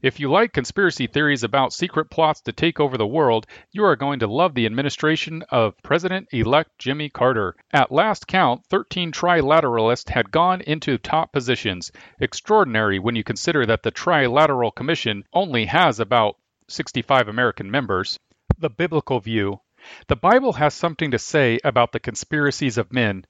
If 0.04 0.20
you 0.20 0.30
like 0.30 0.52
conspiracy 0.52 1.06
theories 1.06 1.44
about 1.44 1.72
secret 1.72 2.10
plots 2.10 2.42
to 2.42 2.52
take 2.52 2.78
over 2.78 2.98
the 2.98 3.06
world, 3.06 3.46
you 3.72 3.86
are 3.86 3.96
going 3.96 4.18
to 4.18 4.26
love 4.26 4.52
the 4.52 4.66
administration 4.66 5.42
of 5.48 5.82
President 5.82 6.28
elect 6.30 6.78
Jimmy 6.78 7.08
Carter. 7.08 7.56
At 7.72 7.90
last 7.90 8.26
count, 8.26 8.66
13 8.68 9.12
trilateralists 9.12 10.10
had 10.10 10.30
gone 10.30 10.60
into 10.60 10.98
top 10.98 11.32
positions. 11.32 11.90
Extraordinary 12.20 12.98
when 12.98 13.16
you 13.16 13.24
consider 13.24 13.64
that 13.64 13.82
the 13.82 13.90
Trilateral 13.90 14.74
Commission 14.74 15.24
only 15.32 15.64
has 15.64 15.98
about 15.98 16.36
65 16.68 17.26
American 17.26 17.70
members. 17.70 18.20
The 18.58 18.68
biblical 18.68 19.20
view. 19.20 19.62
The 20.08 20.16
Bible 20.16 20.52
has 20.52 20.74
something 20.74 21.12
to 21.12 21.18
say 21.18 21.60
about 21.64 21.92
the 21.92 21.98
conspiracies 21.98 22.76
of 22.76 22.92
men. 22.92 23.24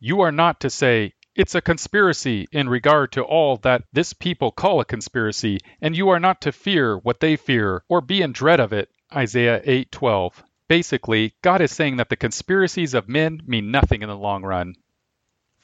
You 0.00 0.22
are 0.22 0.32
not 0.32 0.60
to 0.60 0.70
say, 0.70 1.12
it's 1.36 1.54
a 1.54 1.60
conspiracy 1.60 2.48
in 2.50 2.66
regard 2.66 3.12
to 3.12 3.22
all 3.22 3.58
that 3.58 3.84
this 3.92 4.14
people 4.14 4.50
call 4.50 4.80
a 4.80 4.86
conspiracy, 4.86 5.58
and 5.82 5.94
you 5.94 6.08
are 6.08 6.18
not 6.18 6.40
to 6.40 6.50
fear 6.50 6.96
what 6.96 7.20
they 7.20 7.36
fear 7.36 7.84
or 7.90 8.00
be 8.00 8.22
in 8.22 8.32
dread 8.32 8.58
of 8.58 8.72
it. 8.72 8.88
Isaiah 9.14 9.60
8:12. 9.66 10.42
Basically, 10.66 11.34
God 11.42 11.60
is 11.60 11.70
saying 11.70 11.98
that 11.98 12.08
the 12.08 12.16
conspiracies 12.16 12.94
of 12.94 13.06
men 13.06 13.42
mean 13.46 13.70
nothing 13.70 14.00
in 14.00 14.08
the 14.08 14.16
long 14.16 14.44
run. 14.44 14.76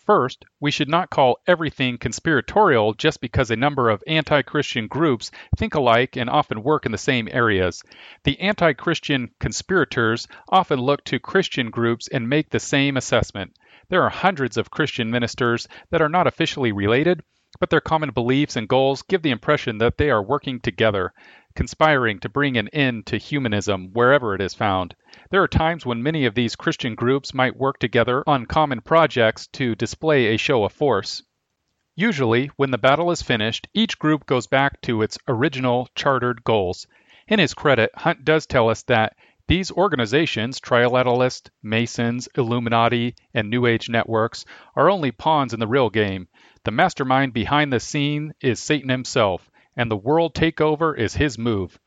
First, 0.04 0.44
we 0.60 0.70
should 0.70 0.90
not 0.90 1.08
call 1.08 1.38
everything 1.46 1.96
conspiratorial 1.96 2.92
just 2.92 3.22
because 3.22 3.50
a 3.50 3.56
number 3.56 3.88
of 3.88 4.04
anti 4.06 4.42
Christian 4.42 4.88
groups 4.88 5.30
think 5.56 5.74
alike 5.74 6.16
and 6.16 6.28
often 6.28 6.62
work 6.62 6.84
in 6.84 6.92
the 6.92 6.98
same 6.98 7.30
areas. 7.32 7.82
The 8.24 8.38
anti 8.40 8.74
Christian 8.74 9.30
conspirators 9.40 10.28
often 10.50 10.80
look 10.80 11.02
to 11.04 11.18
Christian 11.18 11.70
groups 11.70 12.08
and 12.08 12.28
make 12.28 12.50
the 12.50 12.60
same 12.60 12.98
assessment. 12.98 13.56
There 13.88 14.02
are 14.02 14.10
hundreds 14.10 14.56
of 14.56 14.70
Christian 14.70 15.10
ministers 15.10 15.68
that 15.90 16.02
are 16.02 16.08
not 16.08 16.26
officially 16.26 16.72
related, 16.72 17.22
but 17.60 17.70
their 17.70 17.80
common 17.80 18.10
beliefs 18.10 18.56
and 18.56 18.68
goals 18.68 19.02
give 19.02 19.22
the 19.22 19.30
impression 19.30 19.78
that 19.78 19.98
they 19.98 20.10
are 20.10 20.22
working 20.22 20.58
together, 20.60 21.12
conspiring 21.54 22.18
to 22.20 22.28
bring 22.28 22.56
an 22.56 22.68
end 22.68 23.06
to 23.06 23.18
humanism 23.18 23.92
wherever 23.92 24.34
it 24.34 24.40
is 24.40 24.54
found. 24.54 24.94
There 25.30 25.42
are 25.42 25.48
times 25.48 25.84
when 25.84 26.02
many 26.02 26.24
of 26.24 26.34
these 26.34 26.56
Christian 26.56 26.94
groups 26.94 27.34
might 27.34 27.56
work 27.56 27.78
together 27.78 28.24
on 28.26 28.46
common 28.46 28.80
projects 28.80 29.46
to 29.48 29.74
display 29.74 30.26
a 30.26 30.38
show 30.38 30.64
of 30.64 30.72
force. 30.72 31.22
Usually, 31.94 32.46
when 32.56 32.70
the 32.70 32.78
battle 32.78 33.10
is 33.10 33.20
finished, 33.20 33.68
each 33.74 33.98
group 33.98 34.24
goes 34.24 34.46
back 34.46 34.80
to 34.82 35.02
its 35.02 35.18
original 35.28 35.88
chartered 35.94 36.42
goals. 36.42 36.86
In 37.28 37.38
his 37.38 37.52
credit, 37.52 37.90
Hunt 37.94 38.24
does 38.24 38.46
tell 38.46 38.70
us 38.70 38.82
that 38.84 39.14
these 39.48 39.72
organizations, 39.72 40.60
Trilateralists, 40.60 41.50
Masons, 41.62 42.28
Illuminati, 42.36 43.14
and 43.34 43.50
New 43.50 43.66
Age 43.66 43.88
networks, 43.88 44.44
are 44.76 44.90
only 44.90 45.10
pawns 45.10 45.52
in 45.52 45.60
the 45.60 45.66
real 45.66 45.90
game. 45.90 46.28
The 46.64 46.70
mastermind 46.70 47.32
behind 47.32 47.72
the 47.72 47.80
scene 47.80 48.34
is 48.40 48.60
Satan 48.60 48.88
himself, 48.88 49.50
and 49.76 49.90
the 49.90 49.96
world 49.96 50.34
takeover 50.34 50.96
is 50.96 51.14
his 51.14 51.38
move. 51.38 51.78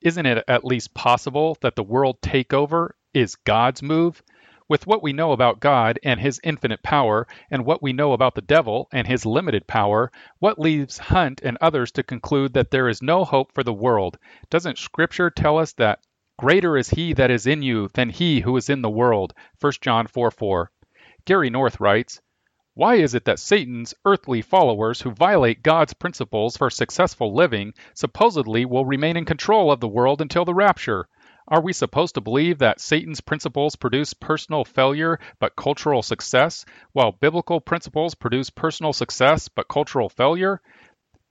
Isn't 0.00 0.26
it 0.26 0.44
at 0.48 0.64
least 0.64 0.94
possible 0.94 1.56
that 1.60 1.76
the 1.76 1.82
world 1.82 2.20
takeover 2.22 2.90
is 3.14 3.36
God's 3.36 3.82
move? 3.82 4.22
With 4.66 4.86
what 4.86 5.02
we 5.02 5.12
know 5.12 5.32
about 5.32 5.60
God 5.60 5.98
and 6.02 6.18
his 6.18 6.40
infinite 6.42 6.82
power, 6.82 7.26
and 7.50 7.64
what 7.64 7.82
we 7.82 7.92
know 7.92 8.12
about 8.12 8.34
the 8.34 8.40
devil 8.40 8.88
and 8.92 9.06
his 9.06 9.26
limited 9.26 9.66
power, 9.66 10.10
what 10.38 10.58
leaves 10.58 10.96
Hunt 10.96 11.40
and 11.42 11.58
others 11.60 11.92
to 11.92 12.02
conclude 12.02 12.54
that 12.54 12.70
there 12.70 12.88
is 12.88 13.02
no 13.02 13.24
hope 13.24 13.52
for 13.52 13.62
the 13.62 13.72
world? 13.72 14.16
Doesn't 14.48 14.78
Scripture 14.78 15.28
tell 15.28 15.58
us 15.58 15.72
that 15.72 16.00
Greater 16.40 16.78
is 16.78 16.88
he 16.88 17.12
that 17.12 17.30
is 17.30 17.46
in 17.46 17.60
you 17.60 17.88
than 17.88 18.08
he 18.08 18.40
who 18.40 18.56
is 18.56 18.70
in 18.70 18.80
the 18.80 18.88
world. 18.88 19.34
1 19.60 19.72
John 19.82 20.06
4 20.06 20.30
4. 20.30 20.70
Gary 21.26 21.50
North 21.50 21.78
writes, 21.78 22.22
why 22.72 22.94
is 22.94 23.14
it 23.14 23.26
that 23.26 23.38
Satan's 23.38 23.92
earthly 24.06 24.40
followers 24.40 25.02
who 25.02 25.10
violate 25.10 25.62
God's 25.62 25.92
principles 25.92 26.56
for 26.56 26.70
successful 26.70 27.34
living 27.34 27.74
supposedly 27.92 28.64
will 28.64 28.86
remain 28.86 29.18
in 29.18 29.26
control 29.26 29.70
of 29.70 29.80
the 29.80 29.88
world 29.88 30.22
until 30.22 30.46
the 30.46 30.54
rapture? 30.54 31.06
Are 31.46 31.60
we 31.60 31.74
supposed 31.74 32.14
to 32.14 32.22
believe 32.22 32.56
that 32.60 32.80
Satan's 32.80 33.20
principles 33.20 33.76
produce 33.76 34.14
personal 34.14 34.64
failure 34.64 35.20
but 35.40 35.56
cultural 35.56 36.00
success, 36.00 36.64
while 36.92 37.12
biblical 37.12 37.60
principles 37.60 38.14
produce 38.14 38.48
personal 38.48 38.94
success 38.94 39.48
but 39.48 39.68
cultural 39.68 40.08
failure? 40.08 40.62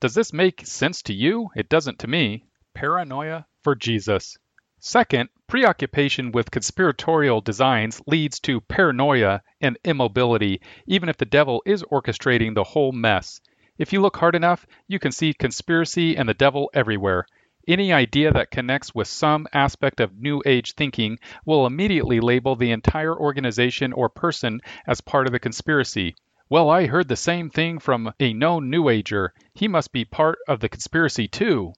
Does 0.02 0.14
this 0.14 0.34
make 0.34 0.68
sense 0.68 1.02
to 1.02 1.16
you? 1.16 1.50
It 1.56 1.68
doesn't 1.68 1.98
to 1.98 2.08
me. 2.08 2.46
Paranoia 2.76 3.48
for 3.64 3.74
Jesus. 3.74 4.38
Second, 4.82 5.28
preoccupation 5.46 6.32
with 6.32 6.52
conspiratorial 6.52 7.42
designs 7.42 8.02
leads 8.08 8.40
to 8.40 8.62
paranoia 8.62 9.42
and 9.60 9.78
immobility, 9.84 10.62
even 10.88 11.10
if 11.10 11.18
the 11.18 11.26
devil 11.26 11.62
is 11.66 11.84
orchestrating 11.92 12.56
the 12.56 12.64
whole 12.64 12.94
mess. 12.94 13.42
If 13.78 13.92
you 13.92 14.00
look 14.00 14.16
hard 14.16 14.36
enough, 14.36 14.66
you 14.88 14.98
can 14.98 15.12
see 15.12 15.34
conspiracy 15.34 16.16
and 16.16 16.30
the 16.30 16.34
devil 16.34 16.70
everywhere. 16.74 17.26
Any 17.68 17.92
idea 17.92 18.32
that 18.32 18.52
connects 18.52 18.96
with 18.96 19.10
some 19.10 19.48
aspect 19.52 20.00
of 20.00 20.18
New 20.18 20.42
Age 20.46 20.76
thinking 20.76 21.20
will 21.44 21.66
immediately 21.66 22.22
label 22.22 22.56
the 22.56 22.72
entire 22.72 23.14
organization 23.14 23.92
or 23.92 24.08
person 24.08 24.62
as 24.88 25.02
part 25.02 25.28
of 25.28 25.34
the 25.34 25.40
conspiracy. 25.40 26.16
Well, 26.48 26.70
I 26.70 26.88
heard 26.88 27.10
the 27.10 27.18
same 27.18 27.50
thing 27.50 27.80
from 27.80 28.14
a 28.20 28.34
known 28.34 28.70
New 28.70 28.88
Ager. 28.88 29.34
He 29.54 29.68
must 29.68 29.92
be 29.92 30.06
part 30.06 30.40
of 30.48 30.62
the 30.62 30.70
conspiracy 30.70 31.28
too. 31.28 31.74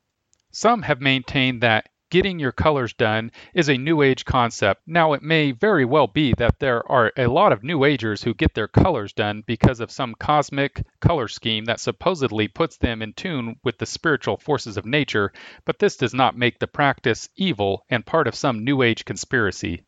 Some 0.51 0.84
have 0.84 1.01
maintained 1.01 1.62
that 1.62 1.89
getting 2.12 2.38
your 2.38 2.51
colors 2.51 2.94
done 2.94 3.32
is 3.56 3.70
a 3.70 3.77
new 3.77 4.03
age 4.03 4.25
concept. 4.25 4.84
Now, 4.86 5.13
it 5.13 5.24
may 5.24 5.53
very 5.53 5.86
well 5.86 6.08
be 6.08 6.34
that 6.38 6.60
there 6.60 6.86
are 6.91 7.12
a 7.18 7.25
lot 7.25 7.53
of 7.53 7.63
new 7.63 7.86
agers 7.86 8.22
who 8.22 8.36
get 8.36 8.53
their 8.53 8.68
colors 8.68 9.13
done 9.13 9.44
because 9.48 9.80
of 9.80 9.89
some 9.89 10.13
cosmic 10.13 10.86
color 11.00 11.27
scheme 11.27 11.65
that 11.65 11.80
supposedly 11.80 12.50
puts 12.50 12.77
them 12.77 13.01
in 13.01 13.13
tune 13.13 13.56
with 13.63 13.80
the 13.80 13.86
spiritual 13.86 14.38
forces 14.38 14.77
of 14.77 14.86
nature, 14.86 15.32
but 15.65 15.80
this 15.80 15.96
does 15.96 16.13
not 16.13 16.38
make 16.38 16.60
the 16.60 16.68
practice 16.68 17.30
evil 17.36 17.86
and 17.89 18.06
part 18.06 18.27
of 18.27 18.36
some 18.36 18.63
new 18.63 18.84
age 18.84 19.06
conspiracy. 19.06 19.84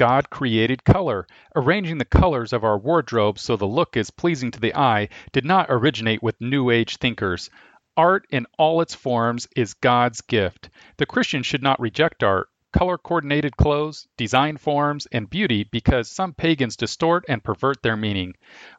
God 0.00 0.30
created 0.30 0.82
color. 0.82 1.26
Arranging 1.54 1.98
the 1.98 2.06
colors 2.06 2.54
of 2.54 2.64
our 2.64 2.78
wardrobe 2.78 3.38
so 3.38 3.56
the 3.56 3.66
look 3.66 3.98
is 3.98 4.10
pleasing 4.10 4.50
to 4.52 4.58
the 4.58 4.74
eye 4.74 5.10
did 5.30 5.44
not 5.44 5.66
originate 5.68 6.22
with 6.22 6.40
New 6.40 6.70
Age 6.70 6.96
thinkers. 6.96 7.50
Art 7.96 8.26
in 8.30 8.46
all 8.56 8.80
its 8.80 8.94
forms 8.94 9.48
is 9.56 9.74
God's 9.74 10.20
gift. 10.20 10.70
The 10.96 11.06
Christian 11.06 11.42
should 11.42 11.62
not 11.62 11.80
reject 11.80 12.22
art, 12.22 12.48
color 12.72 12.96
coordinated 12.96 13.56
clothes, 13.56 14.06
design 14.16 14.56
forms, 14.56 15.06
and 15.06 15.28
beauty 15.28 15.64
because 15.64 16.08
some 16.08 16.32
pagans 16.32 16.76
distort 16.76 17.24
and 17.28 17.42
pervert 17.42 17.82
their 17.82 17.96
meaning. 17.96 18.34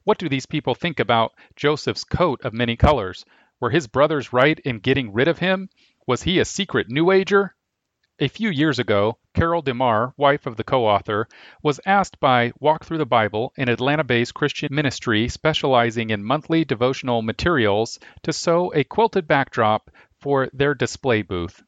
What 0.05 0.17
do 0.17 0.29
these 0.29 0.45
people 0.45 0.75
think 0.75 0.99
about 0.99 1.33
Joseph's 1.55 2.05
coat 2.05 2.41
of 2.43 2.53
many 2.53 2.77
colors? 2.77 3.25
Were 3.59 3.69
his 3.69 3.87
brothers 3.87 4.31
right 4.31 4.59
in 4.59 4.79
getting 4.79 5.11
rid 5.11 5.27
of 5.27 5.39
him? 5.39 5.69
Was 6.07 6.23
he 6.23 6.39
a 6.39 6.45
secret 6.45 6.89
New 6.89 7.11
Ager? 7.11 7.53
A 8.19 8.27
few 8.27 8.49
years 8.49 8.77
ago, 8.77 9.19
Carol 9.33 9.61
DeMar, 9.61 10.13
wife 10.17 10.45
of 10.45 10.57
the 10.57 10.65
co 10.65 10.85
author, 10.85 11.29
was 11.63 11.79
asked 11.85 12.19
by 12.19 12.51
Walk 12.59 12.83
Through 12.83 12.97
the 12.97 13.05
Bible, 13.05 13.53
an 13.55 13.69
Atlanta 13.69 14.03
based 14.03 14.33
Christian 14.33 14.67
ministry 14.75 15.29
specializing 15.29 16.09
in 16.09 16.21
monthly 16.21 16.65
devotional 16.65 17.21
materials, 17.21 17.99
to 18.23 18.33
sew 18.33 18.69
a 18.75 18.83
quilted 18.83 19.27
backdrop 19.27 19.89
for 20.19 20.49
their 20.51 20.75
display 20.75 21.21
booth. 21.21 21.63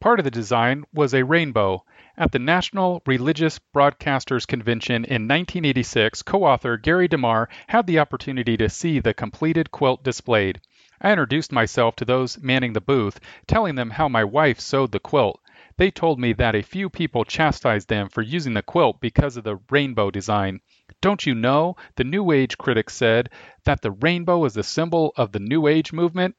Part 0.00 0.18
of 0.18 0.24
the 0.24 0.30
design 0.30 0.84
was 0.94 1.12
a 1.12 1.24
rainbow. 1.24 1.84
At 2.16 2.32
the 2.32 2.38
National 2.38 3.02
Religious 3.04 3.58
Broadcasters 3.58 4.46
Convention 4.46 5.04
in 5.04 5.28
1986, 5.28 6.22
co 6.22 6.44
author 6.44 6.78
Gary 6.78 7.06
DeMar 7.06 7.50
had 7.66 7.86
the 7.86 7.98
opportunity 7.98 8.56
to 8.56 8.70
see 8.70 8.98
the 8.98 9.12
completed 9.12 9.70
quilt 9.70 10.02
displayed. 10.02 10.62
I 11.04 11.12
introduced 11.12 11.52
myself 11.52 11.96
to 11.96 12.06
those 12.06 12.40
manning 12.40 12.72
the 12.72 12.80
booth, 12.80 13.20
telling 13.46 13.74
them 13.74 13.90
how 13.90 14.08
my 14.08 14.24
wife 14.24 14.58
sewed 14.58 14.90
the 14.90 14.98
quilt. 14.98 15.38
They 15.76 15.90
told 15.90 16.18
me 16.18 16.32
that 16.32 16.54
a 16.54 16.62
few 16.62 16.88
people 16.88 17.26
chastised 17.26 17.90
them 17.90 18.08
for 18.08 18.22
using 18.22 18.54
the 18.54 18.62
quilt 18.62 19.02
because 19.02 19.36
of 19.36 19.44
the 19.44 19.60
rainbow 19.68 20.10
design. 20.10 20.60
Don't 21.02 21.26
you 21.26 21.34
know, 21.34 21.76
the 21.96 22.04
New 22.04 22.32
Age 22.32 22.56
critics 22.56 22.94
said, 22.94 23.28
that 23.64 23.82
the 23.82 23.90
rainbow 23.90 24.46
is 24.46 24.54
the 24.54 24.62
symbol 24.62 25.12
of 25.14 25.32
the 25.32 25.40
New 25.40 25.66
Age 25.66 25.92
movement? 25.92 26.36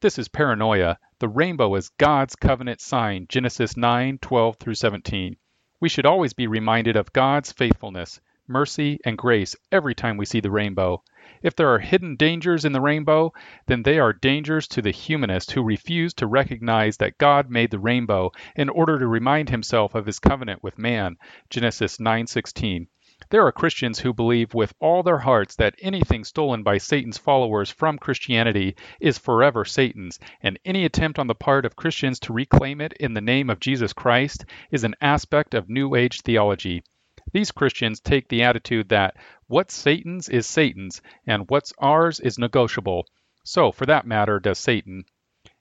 This 0.00 0.18
is 0.18 0.28
paranoia. 0.28 0.98
The 1.18 1.28
rainbow 1.28 1.74
is 1.74 1.90
God's 1.90 2.34
covenant 2.34 2.80
sign, 2.80 3.26
Genesis 3.28 3.76
9 3.76 4.20
12 4.22 4.56
through 4.56 4.76
17. 4.76 5.36
We 5.80 5.90
should 5.90 6.06
always 6.06 6.32
be 6.32 6.46
reminded 6.46 6.96
of 6.96 7.12
God's 7.12 7.52
faithfulness, 7.52 8.22
mercy, 8.46 9.00
and 9.04 9.18
grace 9.18 9.54
every 9.70 9.94
time 9.94 10.16
we 10.16 10.24
see 10.24 10.40
the 10.40 10.50
rainbow. 10.50 11.02
If 11.42 11.56
there 11.56 11.72
are 11.72 11.78
hidden 11.78 12.16
dangers 12.16 12.64
in 12.64 12.72
the 12.72 12.80
rainbow, 12.80 13.32
then 13.66 13.82
they 13.82 13.98
are 13.98 14.12
dangers 14.12 14.66
to 14.68 14.82
the 14.82 14.90
humanist 14.90 15.52
who 15.52 15.62
refuse 15.62 16.14
to 16.14 16.26
recognize 16.26 16.96
that 16.96 17.18
God 17.18 17.50
made 17.50 17.70
the 17.70 17.78
rainbow 17.78 18.32
in 18.56 18.68
order 18.68 18.98
to 18.98 19.06
remind 19.06 19.50
himself 19.50 19.94
of 19.94 20.06
his 20.06 20.18
covenant 20.18 20.62
with 20.62 20.78
man. 20.78 21.16
Genesis 21.50 21.98
9:16. 21.98 22.88
There 23.30 23.44
are 23.44 23.52
Christians 23.52 23.98
who 23.98 24.12
believe 24.14 24.54
with 24.54 24.72
all 24.78 25.02
their 25.02 25.18
hearts 25.18 25.56
that 25.56 25.74
anything 25.82 26.22
stolen 26.22 26.62
by 26.62 26.78
Satan's 26.78 27.18
followers 27.18 27.68
from 27.68 27.98
Christianity 27.98 28.76
is 29.00 29.18
forever 29.18 29.64
Satan's, 29.64 30.20
and 30.40 30.58
any 30.64 30.84
attempt 30.84 31.18
on 31.18 31.26
the 31.26 31.34
part 31.34 31.64
of 31.64 31.74
Christians 31.74 32.20
to 32.20 32.32
reclaim 32.32 32.80
it 32.80 32.92
in 32.94 33.14
the 33.14 33.20
name 33.20 33.50
of 33.50 33.58
Jesus 33.58 33.92
Christ 33.92 34.44
is 34.70 34.84
an 34.84 34.94
aspect 35.00 35.54
of 35.54 35.68
New 35.68 35.96
Age 35.96 36.20
theology. 36.20 36.84
These 37.32 37.50
Christians 37.50 38.00
take 38.00 38.28
the 38.28 38.44
attitude 38.44 38.88
that 38.88 39.16
what's 39.48 39.74
Satan's 39.74 40.28
is 40.28 40.46
Satan's, 40.46 41.02
and 41.26 41.50
what's 41.50 41.72
ours 41.78 42.20
is 42.20 42.38
negotiable. 42.38 43.06
So, 43.44 43.72
for 43.72 43.86
that 43.86 44.06
matter, 44.06 44.38
does 44.38 44.58
Satan. 44.58 45.04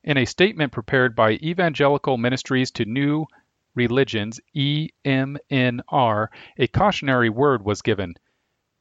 In 0.04 0.18
a 0.18 0.26
statement 0.26 0.72
prepared 0.72 1.16
by 1.16 1.32
Evangelical 1.32 2.18
Ministries 2.18 2.70
to 2.72 2.86
New 2.86 3.26
Religions, 3.76 4.40
EMNR, 4.56 6.28
a 6.58 6.68
cautionary 6.68 7.30
word 7.30 7.64
was 7.64 7.82
given. 7.82 8.16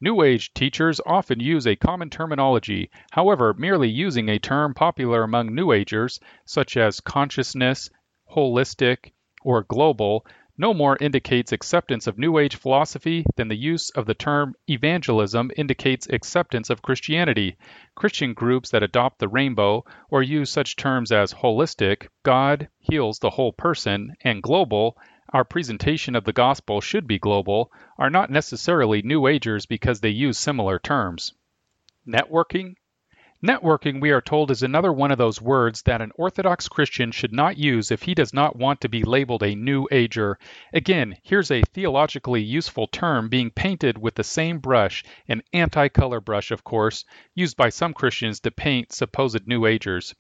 New 0.01 0.23
Age 0.23 0.53
teachers 0.53 1.01
often 1.07 1.41
use 1.41 1.67
a 1.67 1.77
common 1.77 2.11
terminology. 2.11 2.91
However, 3.11 3.55
merely 3.55 3.89
using 3.89 4.29
a 4.29 4.39
term 4.39 4.75
popular 4.75 5.23
among 5.23 5.55
New 5.55 5.73
Agers, 5.73 6.21
such 6.45 6.77
as 6.77 7.01
consciousness, 7.01 7.89
holistic, 8.31 9.13
or 9.43 9.63
global, 9.63 10.27
no 10.59 10.73
more 10.73 10.97
indicates 11.01 11.53
acceptance 11.53 12.07
of 12.07 12.17
New 12.17 12.39
Age 12.39 12.57
philosophy 12.57 13.25
than 13.37 13.49
the 13.49 13.57
use 13.57 13.91
of 13.91 14.07
the 14.07 14.15
term 14.15 14.55
evangelism 14.69 15.51
indicates 15.57 16.09
acceptance 16.09 16.71
of 16.71 16.81
Christianity. 16.81 17.57
Christian 17.95 18.33
groups 18.33 18.71
that 18.71 18.83
adopt 18.83 19.19
the 19.19 19.29
rainbow 19.29 19.85
or 20.11 20.23
use 20.23 20.51
such 20.51 20.77
terms 20.77 21.13
as 21.13 21.35
holistic, 21.35 22.09
God 22.23 22.69
heals 22.79 23.19
the 23.19 23.31
whole 23.31 23.53
person, 23.53 24.17
and 24.23 24.43
global, 24.43 24.97
our 25.31 25.45
presentation 25.45 26.15
of 26.15 26.25
the 26.25 26.33
gospel 26.33 26.81
should 26.81 27.07
be 27.07 27.19
global, 27.19 27.71
are 27.99 28.11
not 28.11 28.31
necessarily 28.31 29.03
New 29.03 29.27
Agers 29.27 29.67
because 29.67 30.01
they 30.01 30.09
use 30.09 30.39
similar 30.39 30.79
terms. 30.79 31.35
Networking, 32.07 32.77
Networking, 33.45 34.01
we 34.01 34.13
are 34.13 34.23
told, 34.23 34.51
is 34.51 34.63
another 34.63 34.91
one 34.91 35.11
of 35.11 35.19
those 35.19 35.43
words 35.43 35.83
that 35.83 36.01
an 36.01 36.11
Orthodox 36.15 36.69
Christian 36.69 37.13
should 37.13 37.35
not 37.35 37.59
use 37.59 37.91
if 37.91 38.01
he 38.01 38.15
does 38.15 38.33
not 38.33 38.57
want 38.57 38.81
to 38.81 38.89
be 38.89 39.03
labeled 39.03 39.43
a 39.43 39.55
New 39.55 39.87
Ager. 39.91 40.39
Again, 40.73 41.15
here's 41.23 41.51
a 41.51 41.61
theologically 41.61 42.43
useful 42.43 42.87
term 42.87 43.29
being 43.29 43.51
painted 43.51 43.99
with 43.99 44.15
the 44.15 44.25
same 44.25 44.59
brush, 44.59 45.05
an 45.29 45.43
anti 45.53 45.89
color 45.89 46.23
brush, 46.23 46.51
of 46.51 46.65
course, 46.65 47.05
used 47.35 47.59
by 47.59 47.69
some 47.69 47.93
Christians 47.93 48.41
to 48.41 48.51
paint 48.51 48.91
supposed 48.93 49.47
New 49.47 49.67
Agers. 49.67 50.15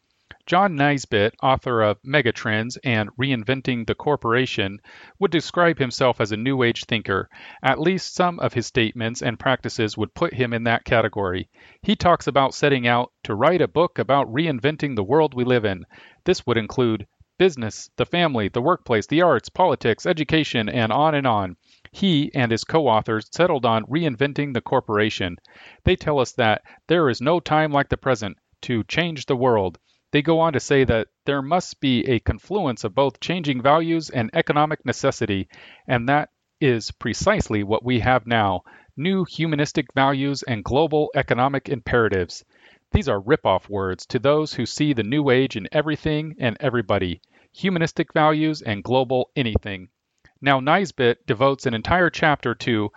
John 0.45 0.75
Naisbitt, 0.75 1.37
author 1.41 1.83
of 1.83 2.03
Megatrends 2.03 2.77
and 2.83 3.11
Reinventing 3.17 3.87
the 3.87 3.95
Corporation, 3.95 4.81
would 5.21 5.31
describe 5.31 5.79
himself 5.79 6.21
as 6.21 6.33
a 6.33 6.37
New 6.37 6.65
Age 6.65 6.85
thinker. 6.87 7.29
At 7.63 7.79
least 7.79 8.17
some 8.17 8.41
of 8.41 8.53
his 8.53 8.67
statements 8.67 9.23
and 9.23 9.39
practices 9.39 9.97
would 9.97 10.15
put 10.15 10.35
him 10.35 10.53
in 10.53 10.65
that 10.65 10.85
category. 10.85 11.49
He 11.81 11.95
talks 11.95 12.27
about 12.27 12.55
setting 12.55 12.89
out 12.89 13.13
to 13.23 13.37
write 13.37 13.61
a 13.61 13.69
book 13.69 14.01
about 14.01 14.27
reinventing 14.27 14.97
the 14.97 15.05
world 15.05 15.33
we 15.33 15.45
live 15.45 15.65
in. 15.65 15.87
This 16.25 16.45
would 16.45 16.57
include 16.57 17.07
business, 17.39 17.89
the 17.97 18.05
family, 18.05 18.49
the 18.49 18.61
workplace, 18.61 19.07
the 19.07 19.23
arts, 19.23 19.49
politics, 19.49 20.07
education, 20.07 20.69
and 20.69 20.93
on 20.93 21.15
and 21.15 21.29
on. 21.29 21.57
He 21.93 22.33
and 22.35 22.51
his 22.51 22.65
co 22.65 22.89
authors 22.89 23.29
settled 23.31 23.65
on 23.65 23.85
reinventing 23.85 24.55
the 24.55 24.61
corporation. 24.61 25.37
They 25.85 25.95
tell 25.95 26.19
us 26.19 26.33
that 26.33 26.63
there 26.89 27.09
is 27.09 27.21
no 27.21 27.39
time 27.39 27.71
like 27.71 27.91
the 27.91 27.97
present 27.97 28.39
to 28.63 28.83
change 28.85 29.27
the 29.27 29.37
world. 29.37 29.79
They 30.13 30.23
go 30.23 30.41
on 30.41 30.53
to 30.53 30.61
say 30.61 30.85
that 30.85 31.09
there 31.25 31.43
must 31.43 31.81
be 31.81 32.09
a 32.09 32.21
confluence 32.21 32.85
of 32.85 32.95
both 32.95 33.21
changing 33.21 33.63
values 33.63 34.09
and 34.11 34.31
economic 34.33 34.85
necessity, 34.87 35.49
and 35.87 36.09
that 36.09 36.31
is 36.61 36.91
precisely 36.93 37.63
what 37.63 37.85
we 37.85 38.01
have 38.01 38.27
now 38.27 38.63
new 38.97 39.25
humanistic 39.25 39.87
values 39.95 40.43
and 40.43 40.65
global 40.65 41.11
economic 41.15 41.69
imperatives. 41.69 42.45
These 42.93 43.09
are 43.09 43.21
rip-off 43.21 43.69
words 43.69 44.07
to 44.07 44.19
those 44.19 44.55
who 44.55 44.65
see 44.65 44.93
the 44.93 45.03
new 45.03 45.29
age 45.29 45.57
in 45.57 45.69
everything 45.73 46.37
and 46.39 46.57
everybody 46.61 47.21
humanistic 47.53 48.13
values 48.13 48.61
and 48.63 48.85
global 48.85 49.31
anything. 49.35 49.89
Now, 50.41 50.61
Naisbitt 50.61 51.27
devotes 51.27 51.65
an 51.65 51.75
entire 51.75 52.11
chapter 52.11 52.55
to 52.55 52.91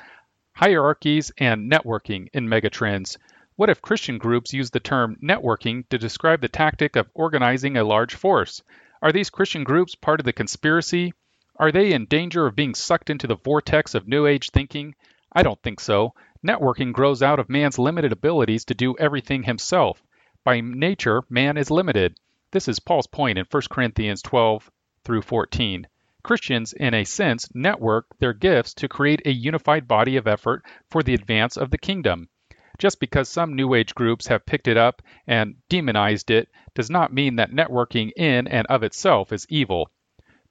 hierarchies 0.53 1.31
and 1.37 1.71
networking 1.71 2.27
in 2.33 2.47
Megatrends. 2.47 3.17
What 3.59 3.69
if 3.69 3.81
Christian 3.81 4.19
groups 4.19 4.53
use 4.53 4.69
the 4.69 4.79
term 4.79 5.17
networking 5.21 5.85
to 5.89 5.97
describe 5.97 6.39
the 6.39 6.47
tactic 6.47 6.95
of 6.95 7.09
organizing 7.13 7.75
a 7.75 7.83
large 7.83 8.15
force? 8.15 8.63
Are 9.01 9.11
these 9.11 9.29
Christian 9.29 9.65
groups 9.65 9.95
part 9.95 10.21
of 10.21 10.25
the 10.25 10.31
conspiracy? 10.31 11.11
Are 11.57 11.69
they 11.69 11.91
in 11.91 12.05
danger 12.05 12.45
of 12.45 12.55
being 12.55 12.73
sucked 12.73 13.09
into 13.09 13.27
the 13.27 13.35
vortex 13.35 13.95
of 13.95 14.07
New 14.07 14.27
Age 14.27 14.51
thinking? 14.51 14.95
I 15.33 15.43
don't 15.43 15.61
think 15.61 15.81
so. 15.81 16.13
Networking 16.41 16.93
grows 16.93 17.21
out 17.21 17.37
of 17.37 17.49
man's 17.49 17.77
limited 17.77 18.13
abilities 18.13 18.63
to 18.63 18.73
do 18.73 18.95
everything 18.97 19.43
himself. 19.43 20.01
By 20.45 20.61
nature, 20.61 21.23
man 21.29 21.57
is 21.57 21.69
limited. 21.69 22.17
This 22.51 22.69
is 22.69 22.79
Paul's 22.79 23.07
point 23.07 23.37
in 23.37 23.45
1 23.51 23.63
Corinthians 23.69 24.21
12 24.21 24.71
through 25.03 25.23
14. 25.23 25.85
Christians, 26.23 26.71
in 26.71 26.93
a 26.93 27.03
sense, 27.03 27.53
network 27.53 28.05
their 28.19 28.31
gifts 28.31 28.73
to 28.75 28.87
create 28.87 29.27
a 29.27 29.33
unified 29.33 29.85
body 29.85 30.15
of 30.15 30.27
effort 30.27 30.63
for 30.89 31.03
the 31.03 31.13
advance 31.13 31.57
of 31.57 31.71
the 31.71 31.77
kingdom. 31.77 32.29
Just 32.79 33.01
because 33.01 33.27
some 33.27 33.57
New 33.57 33.73
Age 33.73 33.93
groups 33.93 34.27
have 34.27 34.45
picked 34.45 34.69
it 34.69 34.77
up 34.77 35.01
and 35.27 35.57
demonized 35.67 36.31
it 36.31 36.47
does 36.73 36.89
not 36.89 37.13
mean 37.13 37.35
that 37.35 37.51
networking 37.51 38.11
in 38.15 38.47
and 38.47 38.65
of 38.67 38.83
itself 38.83 39.33
is 39.33 39.45
evil. 39.49 39.91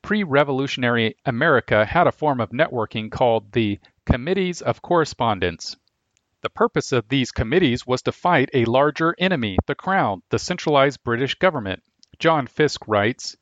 Pre 0.03 0.23
revolutionary 0.23 1.17
America 1.25 1.87
had 1.87 2.07
a 2.07 2.12
form 2.12 2.38
of 2.41 2.51
networking 2.51 3.11
called 3.11 3.53
the 3.53 3.81
Committees 4.05 4.61
of 4.61 4.83
Correspondence. 4.83 5.75
The 6.43 6.51
purpose 6.51 6.93
of 6.93 7.09
these 7.09 7.33
committees 7.33 7.87
was 7.87 8.03
to 8.03 8.12
fight 8.12 8.51
a 8.53 8.67
larger 8.67 9.14
enemy, 9.19 9.57
the 9.67 9.75
Crown, 9.75 10.23
the 10.29 10.38
centralized 10.38 11.03
British 11.03 11.35
government. 11.35 11.83
John 12.19 12.47
Fiske 12.47 12.87
writes 12.87 13.37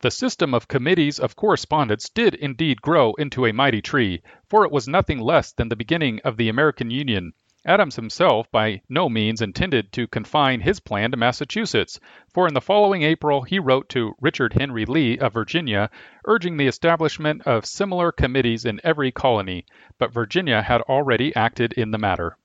The 0.00 0.10
system 0.10 0.54
of 0.54 0.66
committees 0.66 1.20
of 1.20 1.36
correspondence 1.36 2.08
did 2.08 2.34
indeed 2.34 2.82
grow 2.82 3.12
into 3.14 3.46
a 3.46 3.52
mighty 3.52 3.80
tree, 3.80 4.22
for 4.50 4.64
it 4.64 4.72
was 4.72 4.88
nothing 4.88 5.20
less 5.20 5.52
than 5.52 5.68
the 5.68 5.76
beginning 5.76 6.20
of 6.24 6.36
the 6.36 6.48
American 6.48 6.90
Union. 6.90 7.32
Adams 7.66 7.96
himself 7.96 8.50
by 8.50 8.82
no 8.90 9.08
means 9.08 9.40
intended 9.40 9.90
to 9.90 10.06
confine 10.06 10.60
his 10.60 10.80
plan 10.80 11.10
to 11.10 11.16
Massachusetts, 11.16 11.98
for 12.28 12.46
in 12.46 12.52
the 12.52 12.60
following 12.60 13.02
April 13.02 13.40
he 13.40 13.58
wrote 13.58 13.88
to 13.88 14.14
Richard 14.20 14.52
Henry 14.52 14.84
Lee 14.84 15.18
of 15.18 15.32
Virginia, 15.32 15.88
urging 16.26 16.58
the 16.58 16.66
establishment 16.66 17.40
of 17.46 17.64
similar 17.64 18.12
committees 18.12 18.66
in 18.66 18.82
every 18.84 19.10
colony, 19.10 19.64
but 19.96 20.12
Virginia 20.12 20.60
had 20.60 20.82
already 20.82 21.34
acted 21.34 21.72
in 21.72 21.90
the 21.90 21.96
matter. 21.96 22.36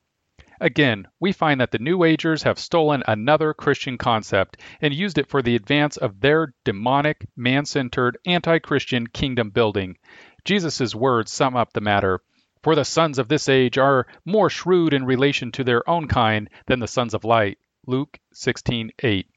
Again, 0.62 1.08
we 1.20 1.34
find 1.34 1.60
that 1.60 1.72
the 1.72 1.80
New 1.80 2.06
Agers 2.06 2.44
have 2.44 2.58
stolen 2.58 3.04
another 3.06 3.54
Christian 3.54 3.98
concept 3.98 4.56
and 4.80 4.94
used 4.94 5.18
it 5.18 5.28
for 5.28 5.42
the 5.42 5.56
advance 5.56 5.98
of 5.98 6.22
their 6.22 6.54
demonic, 6.64 7.28
man 7.36 7.66
centered, 7.66 8.18
anti 8.26 8.60
Christian 8.60 9.08
kingdom 9.08 9.50
building. 9.50 9.98
Jesus' 10.46 10.96
words 10.96 11.30
sum 11.32 11.58
up 11.58 11.74
the 11.74 11.82
matter. 11.82 12.22
For 12.62 12.76
the 12.76 12.84
sons 12.84 13.20
of 13.20 13.30
this 13.30 13.48
age 13.48 13.78
are 13.78 14.06
more 14.26 14.50
shrewd 14.50 14.94
in 14.94 15.06
relation 15.06 15.52
to 15.54 15.64
their 15.64 15.90
own 15.90 16.08
kind 16.08 16.50
than 16.66 16.80
the 16.80 16.88
sons 16.88 17.14
of 17.14 17.24
light. 17.24 17.58
Luke 17.86 18.20
16:8. 18.34 19.28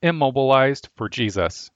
Immobilized 0.00 0.88
for 0.96 1.08
Jesus. 1.08 1.70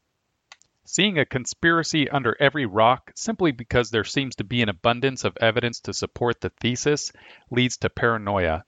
Seeing 0.85 1.19
a 1.19 1.27
conspiracy 1.27 2.09
under 2.09 2.35
every 2.41 2.65
rock 2.65 3.13
simply 3.15 3.53
because 3.53 3.91
there 3.91 4.05
seems 4.05 4.37
to 4.37 4.45
be 4.45 4.63
an 4.63 4.71
abundance 4.71 5.25
of 5.25 5.37
evidence 5.39 5.81
to 5.81 5.93
support 5.93 6.41
the 6.41 6.49
thesis 6.49 7.13
leads 7.51 7.77
to 7.77 7.91
paranoia. 7.91 8.65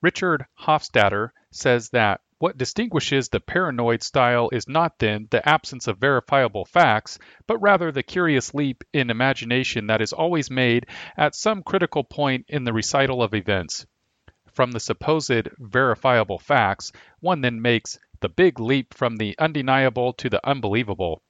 Richard 0.00 0.46
Hofstadter 0.60 1.30
says 1.50 1.90
that 1.90 2.20
what 2.38 2.58
distinguishes 2.58 3.30
the 3.30 3.40
paranoid 3.40 4.02
style 4.02 4.50
is 4.52 4.68
not 4.68 4.98
then 4.98 5.26
the 5.30 5.48
absence 5.48 5.88
of 5.88 5.96
verifiable 5.96 6.66
facts, 6.66 7.18
but 7.46 7.56
rather 7.62 7.90
the 7.90 8.02
curious 8.02 8.52
leap 8.52 8.84
in 8.92 9.08
imagination 9.08 9.86
that 9.86 10.02
is 10.02 10.12
always 10.12 10.50
made 10.50 10.84
at 11.16 11.34
some 11.34 11.62
critical 11.62 12.04
point 12.04 12.44
in 12.48 12.64
the 12.64 12.72
recital 12.74 13.22
of 13.22 13.32
events. 13.32 13.86
From 14.52 14.72
the 14.72 14.80
supposed 14.80 15.48
verifiable 15.58 16.38
facts, 16.38 16.92
one 17.20 17.40
then 17.40 17.62
makes 17.62 17.98
the 18.20 18.28
big 18.28 18.60
leap 18.60 18.92
from 18.92 19.16
the 19.16 19.34
undeniable 19.38 20.12
to 20.14 20.28
the 20.28 20.46
unbelievable. 20.46 21.22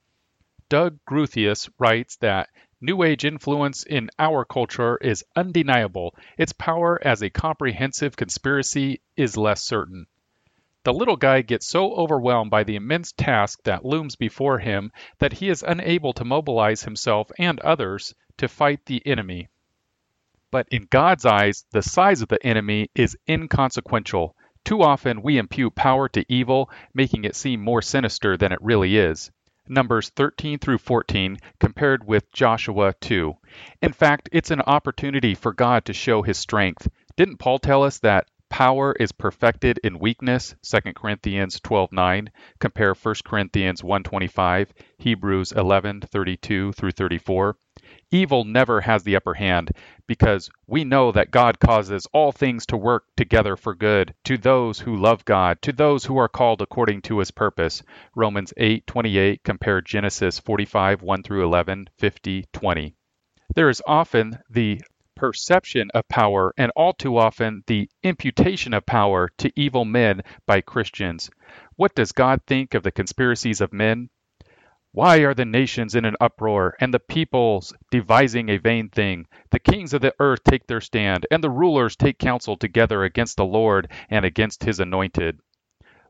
Doug 0.68 0.98
Groothuis 1.08 1.68
writes 1.78 2.16
that 2.16 2.48
New 2.80 3.04
Age 3.04 3.24
influence 3.24 3.84
in 3.84 4.10
our 4.18 4.44
culture 4.44 4.96
is 4.96 5.24
undeniable. 5.36 6.16
Its 6.36 6.52
power 6.52 7.00
as 7.00 7.22
a 7.22 7.30
comprehensive 7.30 8.16
conspiracy 8.16 9.00
is 9.16 9.36
less 9.36 9.62
certain. 9.62 10.06
The 10.86 10.94
little 10.94 11.16
guy 11.16 11.42
gets 11.42 11.66
so 11.66 11.96
overwhelmed 11.96 12.52
by 12.52 12.62
the 12.62 12.76
immense 12.76 13.10
task 13.10 13.60
that 13.64 13.84
looms 13.84 14.14
before 14.14 14.60
him 14.60 14.92
that 15.18 15.32
he 15.32 15.48
is 15.48 15.64
unable 15.66 16.12
to 16.12 16.24
mobilize 16.24 16.84
himself 16.84 17.28
and 17.40 17.58
others 17.58 18.14
to 18.36 18.46
fight 18.46 18.86
the 18.86 19.04
enemy. 19.04 19.48
But 20.52 20.68
in 20.70 20.86
God's 20.88 21.26
eyes, 21.26 21.64
the 21.72 21.82
size 21.82 22.22
of 22.22 22.28
the 22.28 22.40
enemy 22.46 22.88
is 22.94 23.18
inconsequential. 23.28 24.36
Too 24.64 24.80
often 24.80 25.22
we 25.22 25.38
impute 25.38 25.74
power 25.74 26.08
to 26.10 26.24
evil, 26.32 26.70
making 26.94 27.24
it 27.24 27.34
seem 27.34 27.60
more 27.60 27.82
sinister 27.82 28.36
than 28.36 28.52
it 28.52 28.62
really 28.62 28.96
is. 28.96 29.32
Numbers 29.66 30.10
13 30.10 30.60
through 30.60 30.78
14 30.78 31.38
compared 31.58 32.06
with 32.06 32.30
Joshua 32.32 32.94
2. 33.00 33.34
In 33.82 33.92
fact, 33.92 34.28
it's 34.30 34.52
an 34.52 34.60
opportunity 34.60 35.34
for 35.34 35.52
God 35.52 35.86
to 35.86 35.92
show 35.92 36.22
his 36.22 36.38
strength. 36.38 36.86
Didn't 37.16 37.38
Paul 37.38 37.58
tell 37.58 37.82
us 37.82 37.98
that 37.98 38.28
power 38.48 38.92
is 38.92 39.12
perfected 39.12 39.78
in 39.82 39.98
weakness 39.98 40.54
2 40.62 40.92
corinthians 40.94 41.60
12.9 41.60 42.28
compare 42.58 42.94
1 42.94 43.14
corinthians 43.24 43.82
1.25 43.82 44.68
hebrews 44.98 45.52
11.32 45.52 46.74
through 46.74 46.90
34 46.90 47.56
evil 48.10 48.44
never 48.44 48.80
has 48.80 49.02
the 49.02 49.16
upper 49.16 49.34
hand 49.34 49.70
because 50.06 50.48
we 50.66 50.84
know 50.84 51.12
that 51.12 51.30
god 51.30 51.58
causes 51.58 52.06
all 52.12 52.32
things 52.32 52.66
to 52.66 52.76
work 52.76 53.04
together 53.16 53.56
for 53.56 53.74
good 53.74 54.14
to 54.24 54.38
those 54.38 54.78
who 54.80 54.96
love 54.96 55.24
god 55.24 55.60
to 55.60 55.72
those 55.72 56.04
who 56.04 56.16
are 56.16 56.28
called 56.28 56.62
according 56.62 57.02
to 57.02 57.18
his 57.18 57.30
purpose. 57.30 57.82
Romans 58.14 58.52
8.28 58.58 59.42
compare 59.42 59.80
genesis 59.80 60.38
45 60.38 61.02
1 61.02 61.22
through 61.22 61.44
11 61.44 61.88
50 61.98 62.46
20 62.52 62.96
there 63.54 63.68
is 63.68 63.82
often 63.86 64.38
the 64.50 64.80
perception 65.16 65.90
of 65.94 66.06
power 66.08 66.54
and 66.56 66.70
all 66.76 66.92
too 66.92 67.16
often 67.16 67.64
the 67.66 67.88
imputation 68.02 68.74
of 68.74 68.86
power 68.86 69.30
to 69.38 69.50
evil 69.56 69.84
men 69.84 70.22
by 70.46 70.60
Christians. 70.60 71.30
What 71.74 71.94
does 71.94 72.12
God 72.12 72.42
think 72.46 72.74
of 72.74 72.82
the 72.82 72.92
conspiracies 72.92 73.60
of 73.60 73.72
men? 73.72 74.10
Why 74.92 75.18
are 75.20 75.34
the 75.34 75.44
nations 75.44 75.94
in 75.94 76.04
an 76.04 76.16
uproar, 76.20 76.76
and 76.80 76.92
the 76.92 77.00
peoples 77.00 77.74
devising 77.90 78.48
a 78.48 78.58
vain 78.58 78.88
thing? 78.90 79.26
The 79.50 79.58
kings 79.58 79.92
of 79.94 80.02
the 80.02 80.14
earth 80.20 80.44
take 80.44 80.66
their 80.66 80.80
stand, 80.80 81.26
and 81.30 81.42
the 81.42 81.50
rulers 81.50 81.96
take 81.96 82.18
counsel 82.18 82.56
together 82.56 83.02
against 83.02 83.36
the 83.36 83.44
Lord 83.44 83.90
and 84.10 84.24
against 84.24 84.64
his 84.64 84.80
anointed. 84.80 85.40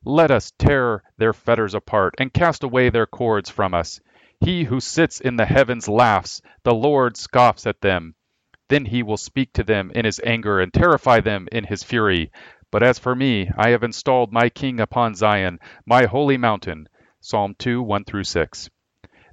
Let 0.05 0.31
us 0.31 0.53
tear 0.59 1.03
their 1.16 1.33
fetters 1.33 1.75
apart, 1.75 2.14
and 2.19 2.33
cast 2.33 2.64
away 2.64 2.90
their 2.90 3.07
cords 3.07 3.51
from 3.51 3.73
us. 3.73 4.01
He 4.40 4.64
who 4.64 4.81
sits 4.81 5.21
in 5.21 5.37
the 5.37 5.47
heavens 5.47 5.88
laughs, 5.88 6.42
the 6.62 6.75
Lord 6.75 7.16
scoffs 7.16 7.66
at 7.66 7.81
them. 7.81 8.15
Then 8.68 8.87
he 8.87 9.02
will 9.02 9.16
speak 9.16 9.52
to 9.52 9.62
them 9.62 9.92
in 9.94 10.05
his 10.05 10.20
anger 10.24 10.61
and 10.61 10.72
terrify 10.72 11.20
them 11.20 11.48
in 11.52 11.64
his 11.64 11.85
fury. 11.85 12.33
But 12.72 12.83
as 12.83 12.98
for 12.98 13.14
me, 13.14 13.48
I 13.57 13.68
have 13.70 13.85
installed 13.85 14.33
my 14.33 14.48
king 14.48 14.81
upon 14.81 15.14
Zion, 15.14 15.61
my 15.85 16.07
holy 16.07 16.37
mountain. 16.37 16.88
Psalm 17.20 17.55
2 17.59 17.81
1 17.81 18.05
through 18.05 18.24
6. 18.24 18.68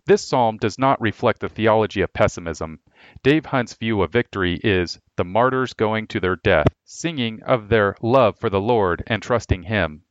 This 0.06 0.22
psalm 0.22 0.58
does 0.58 0.78
not 0.78 1.00
reflect 1.02 1.40
the 1.40 1.48
theology 1.48 2.02
of 2.02 2.12
pessimism. 2.12 2.80
Dave 3.24 3.46
Hunt's 3.46 3.74
view 3.74 4.02
of 4.02 4.12
victory 4.12 4.60
is 4.64 5.00
the 5.16 5.24
martyrs 5.24 5.74
going 5.74 6.08
to 6.08 6.20
their 6.20 6.36
death, 6.36 6.68
singing 6.84 7.42
of 7.44 7.70
their 7.70 7.96
love 8.02 8.38
for 8.38 8.50
the 8.50 8.60
Lord 8.60 9.02
and 9.08 9.24
trusting 9.24 9.64
Him. 9.64 10.04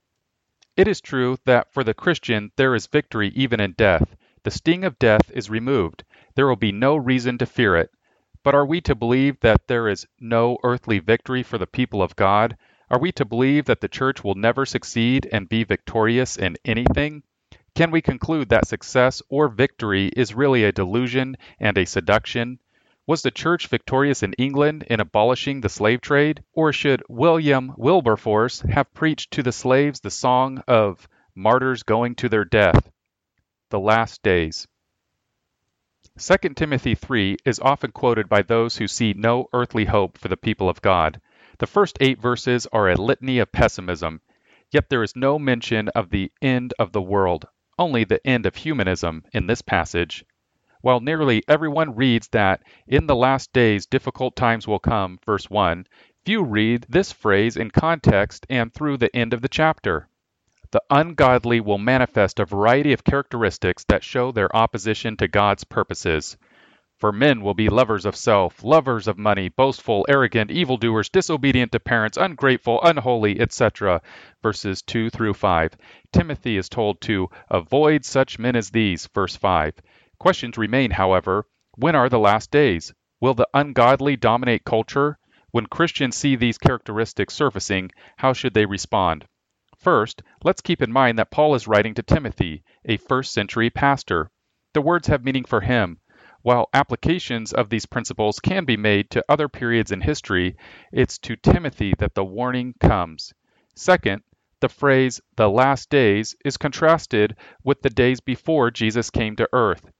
It 0.76 0.88
is 0.88 1.00
true 1.00 1.36
that 1.44 1.72
for 1.72 1.84
the 1.84 1.92
Christian 1.92 2.50
there 2.56 2.74
is 2.74 2.86
victory 2.86 3.28
even 3.34 3.60
in 3.60 3.72
death. 3.72 4.16
The 4.44 4.50
sting 4.50 4.82
of 4.82 4.98
death 4.98 5.30
is 5.30 5.50
removed. 5.50 6.04
There 6.34 6.46
will 6.46 6.56
be 6.56 6.72
no 6.72 6.96
reason 6.96 7.36
to 7.38 7.46
fear 7.46 7.76
it. 7.76 7.90
But 8.44 8.56
are 8.56 8.66
we 8.66 8.80
to 8.82 8.96
believe 8.96 9.38
that 9.40 9.68
there 9.68 9.88
is 9.88 10.06
no 10.18 10.58
earthly 10.64 10.98
victory 10.98 11.44
for 11.44 11.58
the 11.58 11.66
people 11.66 12.02
of 12.02 12.16
God? 12.16 12.56
Are 12.90 12.98
we 12.98 13.12
to 13.12 13.24
believe 13.24 13.66
that 13.66 13.80
the 13.80 13.88
church 13.88 14.24
will 14.24 14.34
never 14.34 14.66
succeed 14.66 15.28
and 15.30 15.48
be 15.48 15.62
victorious 15.62 16.36
in 16.36 16.56
anything? 16.64 17.22
Can 17.74 17.90
we 17.90 18.02
conclude 18.02 18.48
that 18.48 18.66
success 18.66 19.22
or 19.28 19.48
victory 19.48 20.08
is 20.08 20.34
really 20.34 20.64
a 20.64 20.72
delusion 20.72 21.36
and 21.60 21.78
a 21.78 21.86
seduction? 21.86 22.58
Was 23.06 23.22
the 23.22 23.30
church 23.30 23.68
victorious 23.68 24.22
in 24.22 24.32
England 24.34 24.84
in 24.90 25.00
abolishing 25.00 25.60
the 25.60 25.68
slave 25.68 26.00
trade? 26.00 26.42
Or 26.52 26.72
should 26.72 27.02
William 27.08 27.72
Wilberforce 27.76 28.60
have 28.62 28.92
preached 28.92 29.30
to 29.32 29.42
the 29.42 29.52
slaves 29.52 30.00
the 30.00 30.10
song 30.10 30.62
of 30.66 31.08
martyrs 31.34 31.82
going 31.82 32.16
to 32.16 32.28
their 32.28 32.44
death? 32.44 32.90
The 33.70 33.80
Last 33.80 34.22
Days. 34.22 34.66
2 36.18 36.36
Timothy 36.50 36.94
3 36.94 37.38
is 37.46 37.58
often 37.60 37.90
quoted 37.90 38.28
by 38.28 38.42
those 38.42 38.76
who 38.76 38.86
see 38.86 39.14
no 39.14 39.48
earthly 39.54 39.86
hope 39.86 40.18
for 40.18 40.28
the 40.28 40.36
people 40.36 40.68
of 40.68 40.82
God. 40.82 41.18
The 41.56 41.66
first 41.66 41.96
eight 42.02 42.20
verses 42.20 42.66
are 42.70 42.90
a 42.90 43.00
litany 43.00 43.38
of 43.38 43.50
pessimism, 43.50 44.20
yet 44.70 44.90
there 44.90 45.02
is 45.02 45.16
no 45.16 45.38
mention 45.38 45.88
of 45.88 46.10
the 46.10 46.30
end 46.42 46.74
of 46.78 46.92
the 46.92 47.00
world, 47.00 47.46
only 47.78 48.04
the 48.04 48.20
end 48.26 48.44
of 48.44 48.56
humanism 48.56 49.24
in 49.32 49.46
this 49.46 49.62
passage. 49.62 50.22
While 50.82 51.00
nearly 51.00 51.42
everyone 51.48 51.96
reads 51.96 52.28
that 52.28 52.62
in 52.86 53.06
the 53.06 53.16
last 53.16 53.50
days 53.54 53.86
difficult 53.86 54.36
times 54.36 54.68
will 54.68 54.80
come, 54.80 55.18
verse 55.24 55.48
1, 55.48 55.86
few 56.26 56.44
read 56.44 56.84
this 56.90 57.10
phrase 57.10 57.56
in 57.56 57.70
context 57.70 58.44
and 58.50 58.70
through 58.74 58.98
the 58.98 59.16
end 59.16 59.32
of 59.32 59.40
the 59.40 59.48
chapter 59.48 60.10
the 60.72 60.82
ungodly 60.88 61.60
will 61.60 61.76
manifest 61.76 62.40
a 62.40 62.46
variety 62.46 62.94
of 62.94 63.04
characteristics 63.04 63.84
that 63.84 64.02
show 64.02 64.32
their 64.32 64.54
opposition 64.56 65.18
to 65.18 65.28
God's 65.28 65.64
purposes. 65.64 66.38
For 66.98 67.12
men 67.12 67.42
will 67.42 67.52
be 67.52 67.68
lovers 67.68 68.06
of 68.06 68.16
self, 68.16 68.64
lovers 68.64 69.06
of 69.06 69.18
money, 69.18 69.50
boastful, 69.50 70.06
arrogant, 70.08 70.50
evildoers, 70.50 71.10
disobedient 71.10 71.72
to 71.72 71.80
parents, 71.80 72.16
ungrateful, 72.16 72.80
unholy, 72.82 73.38
etc. 73.38 74.00
Verses 74.42 74.80
2 74.80 75.10
through 75.10 75.34
5. 75.34 75.76
Timothy 76.10 76.56
is 76.56 76.70
told 76.70 77.02
to 77.02 77.28
avoid 77.50 78.06
such 78.06 78.38
men 78.38 78.56
as 78.56 78.70
these, 78.70 79.06
verse 79.14 79.36
5. 79.36 79.74
Questions 80.18 80.56
remain, 80.56 80.92
however. 80.92 81.44
When 81.74 81.94
are 81.94 82.08
the 82.08 82.18
last 82.18 82.50
days? 82.50 82.94
Will 83.20 83.34
the 83.34 83.48
ungodly 83.52 84.16
dominate 84.16 84.64
culture? 84.64 85.18
When 85.50 85.66
Christians 85.66 86.16
see 86.16 86.36
these 86.36 86.56
characteristics 86.56 87.34
surfacing, 87.34 87.90
how 88.16 88.32
should 88.32 88.54
they 88.54 88.64
respond? 88.64 89.26
First, 89.82 90.22
let's 90.44 90.60
keep 90.60 90.80
in 90.80 90.92
mind 90.92 91.18
that 91.18 91.32
Paul 91.32 91.56
is 91.56 91.66
writing 91.66 91.94
to 91.94 92.04
Timothy, 92.04 92.62
a 92.84 92.98
first 92.98 93.32
century 93.34 93.68
pastor. 93.68 94.30
The 94.74 94.80
words 94.80 95.08
have 95.08 95.24
meaning 95.24 95.44
for 95.44 95.60
him. 95.60 95.98
While 96.42 96.68
applications 96.72 97.52
of 97.52 97.68
these 97.68 97.86
principles 97.86 98.38
can 98.38 98.64
be 98.64 98.76
made 98.76 99.10
to 99.10 99.24
other 99.28 99.48
periods 99.48 99.90
in 99.90 100.00
history, 100.00 100.56
it's 100.92 101.18
to 101.18 101.34
Timothy 101.34 101.94
that 101.98 102.14
the 102.14 102.24
warning 102.24 102.74
comes. 102.78 103.34
Second, 103.74 104.22
the 104.60 104.68
phrase 104.68 105.20
the 105.34 105.50
last 105.50 105.90
days 105.90 106.36
is 106.44 106.56
contrasted 106.56 107.34
with 107.64 107.82
the 107.82 107.90
days 107.90 108.20
before 108.20 108.70
Jesus 108.70 109.10
came 109.10 109.34
to 109.34 109.48
earth. 109.52 109.90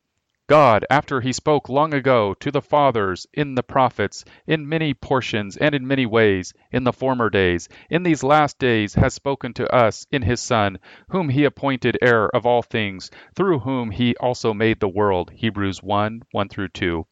God, 0.52 0.84
after 0.90 1.22
he 1.22 1.32
spoke 1.32 1.70
long 1.70 1.94
ago 1.94 2.34
to 2.40 2.50
the 2.50 2.60
fathers 2.60 3.26
in 3.32 3.54
the 3.54 3.62
prophets, 3.62 4.22
in 4.46 4.68
many 4.68 4.92
portions 4.92 5.56
and 5.56 5.74
in 5.74 5.86
many 5.86 6.04
ways, 6.04 6.52
in 6.70 6.84
the 6.84 6.92
former 6.92 7.30
days, 7.30 7.70
in 7.88 8.02
these 8.02 8.22
last 8.22 8.58
days 8.58 8.92
has 8.92 9.14
spoken 9.14 9.54
to 9.54 9.74
us 9.74 10.06
in 10.12 10.20
his 10.20 10.42
Son, 10.42 10.78
whom 11.08 11.30
he 11.30 11.44
appointed 11.44 11.96
heir 12.02 12.28
of 12.36 12.44
all 12.44 12.60
things, 12.60 13.10
through 13.34 13.60
whom 13.60 13.90
he 13.92 14.14
also 14.16 14.52
made 14.52 14.78
the 14.78 14.90
world. 14.90 15.30
Hebrews 15.34 15.82
1 15.82 16.20
1 16.32 16.48
through 16.50 16.68
2. 16.68 17.06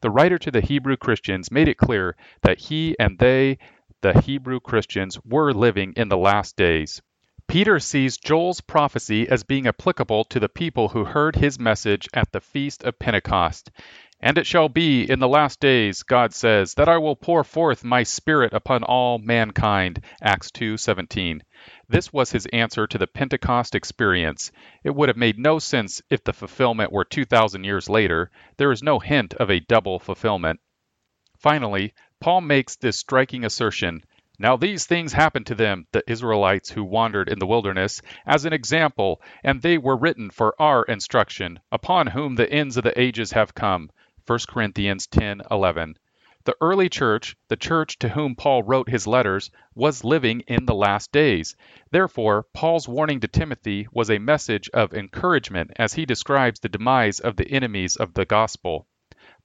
The 0.00 0.10
writer 0.12 0.38
to 0.38 0.52
the 0.52 0.60
Hebrew 0.60 0.96
Christians 0.96 1.50
made 1.50 1.66
it 1.66 1.78
clear 1.78 2.14
that 2.42 2.60
he 2.60 2.94
and 3.00 3.18
they, 3.18 3.58
the 4.00 4.20
Hebrew 4.20 4.60
Christians, 4.60 5.18
were 5.24 5.52
living 5.52 5.92
in 5.96 6.08
the 6.08 6.16
last 6.16 6.54
days. 6.54 7.02
Peter 7.48 7.78
sees 7.78 8.16
Joel's 8.16 8.60
prophecy 8.60 9.28
as 9.28 9.44
being 9.44 9.68
applicable 9.68 10.24
to 10.24 10.40
the 10.40 10.48
people 10.48 10.88
who 10.88 11.04
heard 11.04 11.36
his 11.36 11.60
message 11.60 12.08
at 12.12 12.32
the 12.32 12.40
feast 12.40 12.82
of 12.82 12.98
Pentecost. 12.98 13.70
And 14.20 14.36
it 14.36 14.46
shall 14.46 14.68
be 14.68 15.08
in 15.08 15.20
the 15.20 15.28
last 15.28 15.60
days, 15.60 16.02
God 16.02 16.34
says, 16.34 16.74
that 16.74 16.88
I 16.88 16.98
will 16.98 17.14
pour 17.14 17.44
forth 17.44 17.84
my 17.84 18.02
spirit 18.02 18.52
upon 18.52 18.82
all 18.82 19.18
mankind. 19.18 20.02
Acts 20.20 20.50
2:17. 20.50 21.42
This 21.88 22.12
was 22.12 22.32
his 22.32 22.46
answer 22.46 22.86
to 22.86 22.98
the 22.98 23.06
Pentecost 23.06 23.74
experience. 23.74 24.50
It 24.82 24.94
would 24.94 25.08
have 25.08 25.16
made 25.16 25.38
no 25.38 25.58
sense 25.58 26.02
if 26.10 26.24
the 26.24 26.32
fulfillment 26.32 26.90
were 26.90 27.04
2000 27.04 27.62
years 27.62 27.88
later. 27.88 28.30
There 28.56 28.72
is 28.72 28.82
no 28.82 28.98
hint 28.98 29.34
of 29.34 29.50
a 29.50 29.60
double 29.60 29.98
fulfillment. 30.00 30.58
Finally, 31.38 31.92
Paul 32.20 32.40
makes 32.40 32.76
this 32.76 32.98
striking 32.98 33.44
assertion 33.44 34.02
now 34.38 34.56
these 34.56 34.86
things 34.86 35.12
happened 35.12 35.46
to 35.46 35.54
them, 35.54 35.86
the 35.92 36.02
Israelites 36.06 36.70
who 36.70 36.84
wandered 36.84 37.28
in 37.28 37.38
the 37.38 37.46
wilderness, 37.46 38.02
as 38.26 38.44
an 38.44 38.52
example, 38.52 39.22
and 39.42 39.62
they 39.62 39.78
were 39.78 39.96
written 39.96 40.30
for 40.30 40.54
our 40.60 40.82
instruction, 40.84 41.58
upon 41.72 42.06
whom 42.06 42.34
the 42.34 42.50
ends 42.52 42.76
of 42.76 42.84
the 42.84 43.00
ages 43.00 43.32
have 43.32 43.54
come. 43.54 43.90
1 44.26 44.38
Corinthians 44.48 45.06
10:11. 45.06 45.94
The 46.44 46.56
early 46.60 46.88
church, 46.88 47.34
the 47.48 47.56
church 47.56 47.98
to 47.98 48.08
whom 48.08 48.36
Paul 48.36 48.62
wrote 48.62 48.88
his 48.88 49.06
letters, 49.06 49.50
was 49.74 50.04
living 50.04 50.40
in 50.46 50.64
the 50.64 50.74
last 50.74 51.10
days. 51.10 51.56
Therefore, 51.90 52.44
Paul's 52.52 52.86
warning 52.86 53.18
to 53.20 53.28
Timothy 53.28 53.88
was 53.92 54.10
a 54.10 54.18
message 54.18 54.70
of 54.74 54.94
encouragement 54.94 55.72
as 55.76 55.94
he 55.94 56.06
describes 56.06 56.60
the 56.60 56.68
demise 56.68 57.18
of 57.18 57.36
the 57.36 57.50
enemies 57.50 57.96
of 57.96 58.14
the 58.14 58.24
gospel. 58.24 58.86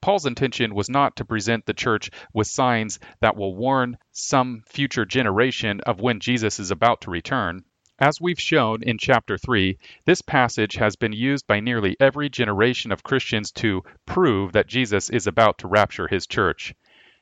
Paul's 0.02 0.26
intention 0.26 0.74
was 0.74 0.90
not 0.90 1.16
to 1.16 1.26
present 1.26 1.66
the 1.66 1.74
church 1.74 2.10
with 2.34 2.48
signs 2.48 3.00
that 3.20 3.36
will 3.36 3.56
warn 3.56 3.98
some 4.12 4.64
future 4.68 5.06
generation 5.06 5.80
of 5.82 6.02
when 6.02 6.20
Jesus 6.20 6.60
is 6.60 6.72
about 6.72 7.02
to 7.02 7.12
return. 7.12 7.64
As 8.00 8.20
we've 8.20 8.40
shown 8.40 8.82
in 8.82 8.98
chapter 8.98 9.38
3, 9.38 9.78
this 10.06 10.24
passage 10.24 10.74
has 10.74 10.96
been 10.96 11.14
used 11.14 11.46
by 11.46 11.60
nearly 11.60 11.96
every 12.00 12.30
generation 12.30 12.92
of 12.92 13.04
Christians 13.04 13.52
to 13.52 13.84
prove 14.08 14.54
that 14.54 14.66
Jesus 14.66 15.12
is 15.12 15.28
about 15.28 15.60
to 15.60 15.68
rapture 15.68 16.08
his 16.08 16.26
church. 16.26 16.74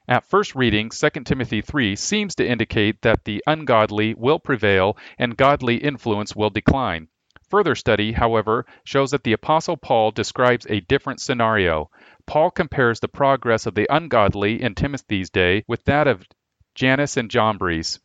At 0.08 0.24
first 0.24 0.56
reading, 0.56 0.90
2 0.90 1.10
Timothy 1.26 1.62
3 1.62 1.98
seems 1.98 2.36
to 2.36 2.48
indicate 2.48 3.02
that 3.02 3.26
the 3.26 3.44
ungodly 3.46 4.14
will 4.14 4.40
prevail 4.40 4.98
and 5.18 5.36
godly 5.36 5.76
influence 5.76 6.34
will 6.34 6.50
decline. 6.50 7.10
Further 7.50 7.76
study, 7.76 8.12
however, 8.12 8.66
shows 8.84 9.12
that 9.12 9.24
the 9.24 9.34
Apostle 9.34 9.76
Paul 9.76 10.12
describes 10.12 10.68
a 10.70 10.82
different 10.82 11.20
scenario. 11.20 11.90
Paul 12.26 12.52
compares 12.52 13.00
the 13.00 13.08
progress 13.08 13.66
of 13.66 13.74
the 13.74 13.88
ungodly 13.90 14.62
in 14.62 14.76
Timothy's 14.76 15.32
day 15.32 15.64
with 15.68 15.84
that 15.86 16.08
of 16.08 16.28
Jannes 16.76 17.18
and 17.18 17.30
Jambres, 17.30 18.00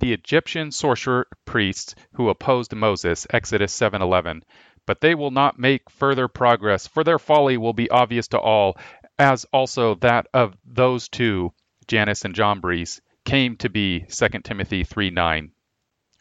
the 0.00 0.12
Egyptian 0.12 0.70
sorcerer 0.70 1.26
priests 1.44 1.94
who 2.14 2.28
opposed 2.28 2.74
Moses, 2.74 3.26
Exodus 3.30 3.72
7:11. 3.78 4.42
But 4.86 5.00
they 5.02 5.14
will 5.14 5.30
not 5.30 5.58
make 5.58 5.90
further 5.90 6.28
progress, 6.28 6.86
for 6.86 7.04
their 7.04 7.18
folly 7.18 7.58
will 7.58 7.74
be 7.74 7.90
obvious 7.90 8.28
to 8.28 8.38
all, 8.38 8.78
as 9.18 9.44
also 9.52 9.96
that 9.96 10.28
of 10.32 10.56
those 10.64 11.08
two, 11.08 11.52
Jannes 11.88 12.24
and 12.24 12.34
Jambres, 12.34 13.02
came 13.24 13.56
to 13.58 13.68
be, 13.68 14.06
2 14.08 14.44
Timothy 14.44 14.82
3:9. 14.84 15.50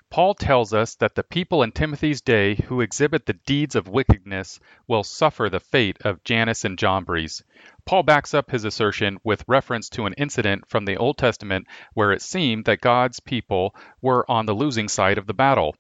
Paul 0.10 0.34
tells 0.34 0.74
us 0.74 0.96
that 0.96 1.14
the 1.14 1.24
people 1.24 1.62
in 1.62 1.72
Timothy's 1.72 2.22
day 2.22 2.56
who 2.56 2.82
exhibit 2.82 3.28
the 3.28 3.34
deeds 3.46 3.76
of 3.76 3.88
wickedness 3.88 4.60
will 4.88 5.04
suffer 5.04 5.48
the 5.48 5.60
fate 5.60 5.98
of 6.02 6.24
Jannes 6.24 6.66
and 6.66 6.76
Jambres. 6.76 7.44
Paul 7.86 8.02
backs 8.02 8.34
up 8.34 8.50
his 8.50 8.64
assertion 8.64 9.20
with 9.24 9.44
reference 9.48 9.90
to 9.90 10.08
an 10.08 10.14
incident 10.14 10.68
from 10.70 10.86
the 10.86 10.98
Old 10.98 11.20
Testament 11.20 11.68
where 11.94 12.12
it 12.12 12.24
seemed 12.24 12.66
that 12.66 12.82
God's 12.82 13.20
people 13.20 13.76
were 14.02 14.26
on 14.32 14.48
the 14.48 14.56
losing 14.56 14.88
side 14.88 15.20
of 15.20 15.28
the 15.28 15.36
battle. 15.36 15.76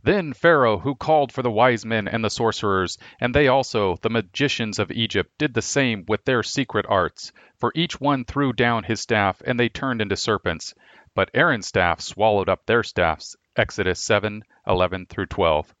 Then 0.00 0.32
Pharaoh, 0.32 0.78
who 0.78 0.94
called 0.94 1.32
for 1.32 1.42
the 1.42 1.50
wise 1.50 1.84
men 1.84 2.06
and 2.06 2.22
the 2.22 2.30
sorcerers, 2.30 2.98
and 3.18 3.34
they 3.34 3.48
also, 3.48 3.96
the 3.96 4.10
magicians 4.10 4.78
of 4.78 4.92
Egypt, 4.92 5.32
did 5.38 5.54
the 5.54 5.62
same 5.62 6.04
with 6.06 6.24
their 6.24 6.44
secret 6.44 6.86
arts. 6.88 7.32
For 7.58 7.72
each 7.74 8.00
one 8.00 8.24
threw 8.24 8.52
down 8.52 8.84
his 8.84 9.00
staff, 9.00 9.42
and 9.44 9.58
they 9.58 9.68
turned 9.68 10.00
into 10.00 10.16
serpents. 10.16 10.72
But 11.16 11.30
Aaron's 11.34 11.66
staff 11.66 12.00
swallowed 12.00 12.48
up 12.48 12.66
their 12.66 12.84
staffs. 12.84 13.34
Exodus 13.56 13.98
7 14.00 14.44
11 14.66 15.06
through 15.06 15.26
12. 15.26 15.74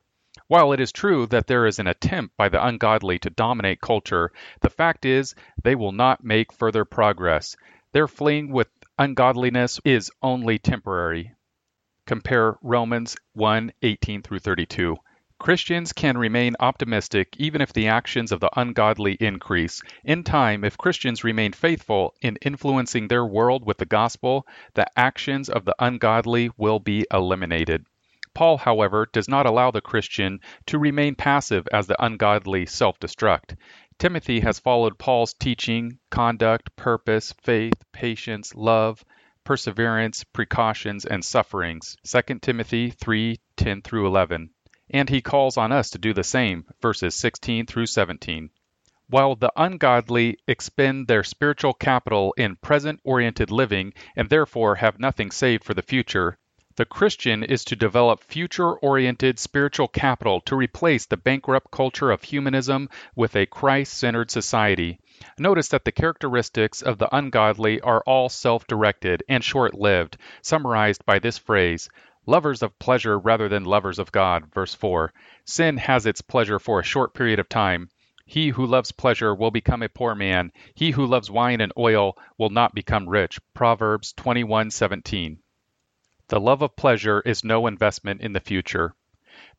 While 0.48 0.72
it 0.72 0.80
is 0.80 0.92
true 0.92 1.26
that 1.26 1.46
there 1.46 1.66
is 1.66 1.78
an 1.78 1.86
attempt 1.86 2.36
by 2.36 2.48
the 2.48 2.64
ungodly 2.64 3.18
to 3.18 3.30
dominate 3.30 3.80
culture, 3.80 4.32
the 4.60 4.70
fact 4.70 5.04
is 5.04 5.34
they 5.62 5.74
will 5.74 5.92
not 5.92 6.24
make 6.24 6.52
further 6.52 6.84
progress. 6.84 7.56
Their 7.92 8.08
fleeing 8.08 8.50
with 8.50 8.68
ungodliness 8.98 9.80
is 9.84 10.10
only 10.22 10.58
temporary. 10.58 11.32
Compare 12.06 12.56
Romans 12.62 13.16
1 13.34 13.72
18 13.82 14.22
through 14.22 14.38
32. 14.38 14.96
Christians 15.38 15.92
can 15.92 16.16
remain 16.16 16.56
optimistic 16.60 17.36
even 17.36 17.60
if 17.60 17.70
the 17.72 17.88
actions 17.88 18.32
of 18.32 18.40
the 18.40 18.48
ungodly 18.58 19.12
increase. 19.20 19.82
In 20.02 20.24
time, 20.24 20.64
if 20.64 20.78
Christians 20.78 21.24
remain 21.24 21.52
faithful 21.52 22.14
in 22.22 22.38
influencing 22.40 23.06
their 23.06 23.24
world 23.24 23.64
with 23.64 23.76
the 23.76 23.84
gospel, 23.84 24.46
the 24.72 24.86
actions 24.98 25.50
of 25.50 25.66
the 25.66 25.74
ungodly 25.78 26.50
will 26.56 26.80
be 26.80 27.06
eliminated. 27.12 27.84
Paul, 28.32 28.56
however, 28.56 29.08
does 29.12 29.28
not 29.28 29.44
allow 29.44 29.70
the 29.70 29.82
Christian 29.82 30.40
to 30.66 30.78
remain 30.78 31.14
passive 31.14 31.68
as 31.70 31.86
the 31.86 32.02
ungodly 32.02 32.64
self 32.64 32.98
destruct. 32.98 33.56
Timothy 33.98 34.40
has 34.40 34.58
followed 34.58 34.98
Paul's 34.98 35.34
teaching, 35.34 35.98
conduct, 36.10 36.74
purpose, 36.76 37.32
faith, 37.42 37.84
patience, 37.92 38.54
love, 38.54 39.04
perseverance, 39.44 40.24
precautions, 40.24 41.04
and 41.04 41.22
sufferings. 41.22 41.96
2 42.04 42.38
Timothy 42.40 42.90
3 42.90 43.38
10 43.56 43.82
through 43.82 44.06
11 44.06 44.50
and 44.90 45.08
he 45.08 45.20
calls 45.20 45.56
on 45.56 45.72
us 45.72 45.90
to 45.90 45.98
do 45.98 46.12
the 46.12 46.24
same, 46.24 46.64
verses 46.80 47.14
16 47.14 47.66
through 47.66 47.86
17. 47.86 48.50
While 49.08 49.36
the 49.36 49.52
ungodly 49.56 50.38
expend 50.48 51.06
their 51.06 51.22
spiritual 51.22 51.74
capital 51.74 52.34
in 52.36 52.56
present 52.56 53.00
oriented 53.04 53.50
living 53.50 53.94
and 54.16 54.28
therefore 54.28 54.76
have 54.76 54.98
nothing 54.98 55.30
saved 55.30 55.64
for 55.64 55.74
the 55.74 55.82
future, 55.82 56.38
the 56.76 56.84
Christian 56.84 57.42
is 57.42 57.64
to 57.64 57.74
develop 57.76 58.22
future 58.22 58.74
oriented 58.74 59.38
spiritual 59.38 59.88
capital 59.88 60.42
to 60.42 60.54
replace 60.54 61.06
the 61.06 61.16
bankrupt 61.16 61.70
culture 61.70 62.10
of 62.10 62.22
humanism 62.22 62.90
with 63.14 63.34
a 63.34 63.46
Christ 63.46 63.94
centered 63.94 64.30
society. 64.30 64.98
Notice 65.38 65.68
that 65.68 65.86
the 65.86 65.92
characteristics 65.92 66.82
of 66.82 66.98
the 66.98 67.08
ungodly 67.16 67.80
are 67.80 68.02
all 68.06 68.28
self 68.28 68.66
directed 68.66 69.22
and 69.26 69.42
short 69.42 69.72
lived, 69.72 70.18
summarized 70.42 71.06
by 71.06 71.18
this 71.18 71.38
phrase 71.38 71.88
Lovers 72.26 72.62
of 72.62 72.76
pleasure 72.80 73.18
rather 73.18 73.48
than 73.48 73.64
lovers 73.64 74.00
of 74.00 74.10
God. 74.10 74.52
Verse 74.52 74.74
4. 74.74 75.12
Sin 75.44 75.76
has 75.76 76.06
its 76.06 76.20
pleasure 76.20 76.58
for 76.58 76.80
a 76.80 76.84
short 76.84 77.14
period 77.14 77.38
of 77.38 77.48
time. 77.48 77.88
He 78.24 78.48
who 78.48 78.66
loves 78.66 78.90
pleasure 78.90 79.32
will 79.32 79.52
become 79.52 79.82
a 79.84 79.88
poor 79.88 80.16
man. 80.16 80.50
He 80.74 80.90
who 80.90 81.06
loves 81.06 81.30
wine 81.30 81.60
and 81.60 81.72
oil 81.78 82.18
will 82.36 82.50
not 82.50 82.74
become 82.74 83.08
rich. 83.08 83.38
Proverbs 83.54 84.12
21:17. 84.14 85.38
The 86.26 86.40
love 86.40 86.62
of 86.62 86.74
pleasure 86.74 87.20
is 87.20 87.44
no 87.44 87.68
investment 87.68 88.20
in 88.20 88.32
the 88.32 88.40
future. 88.40 88.96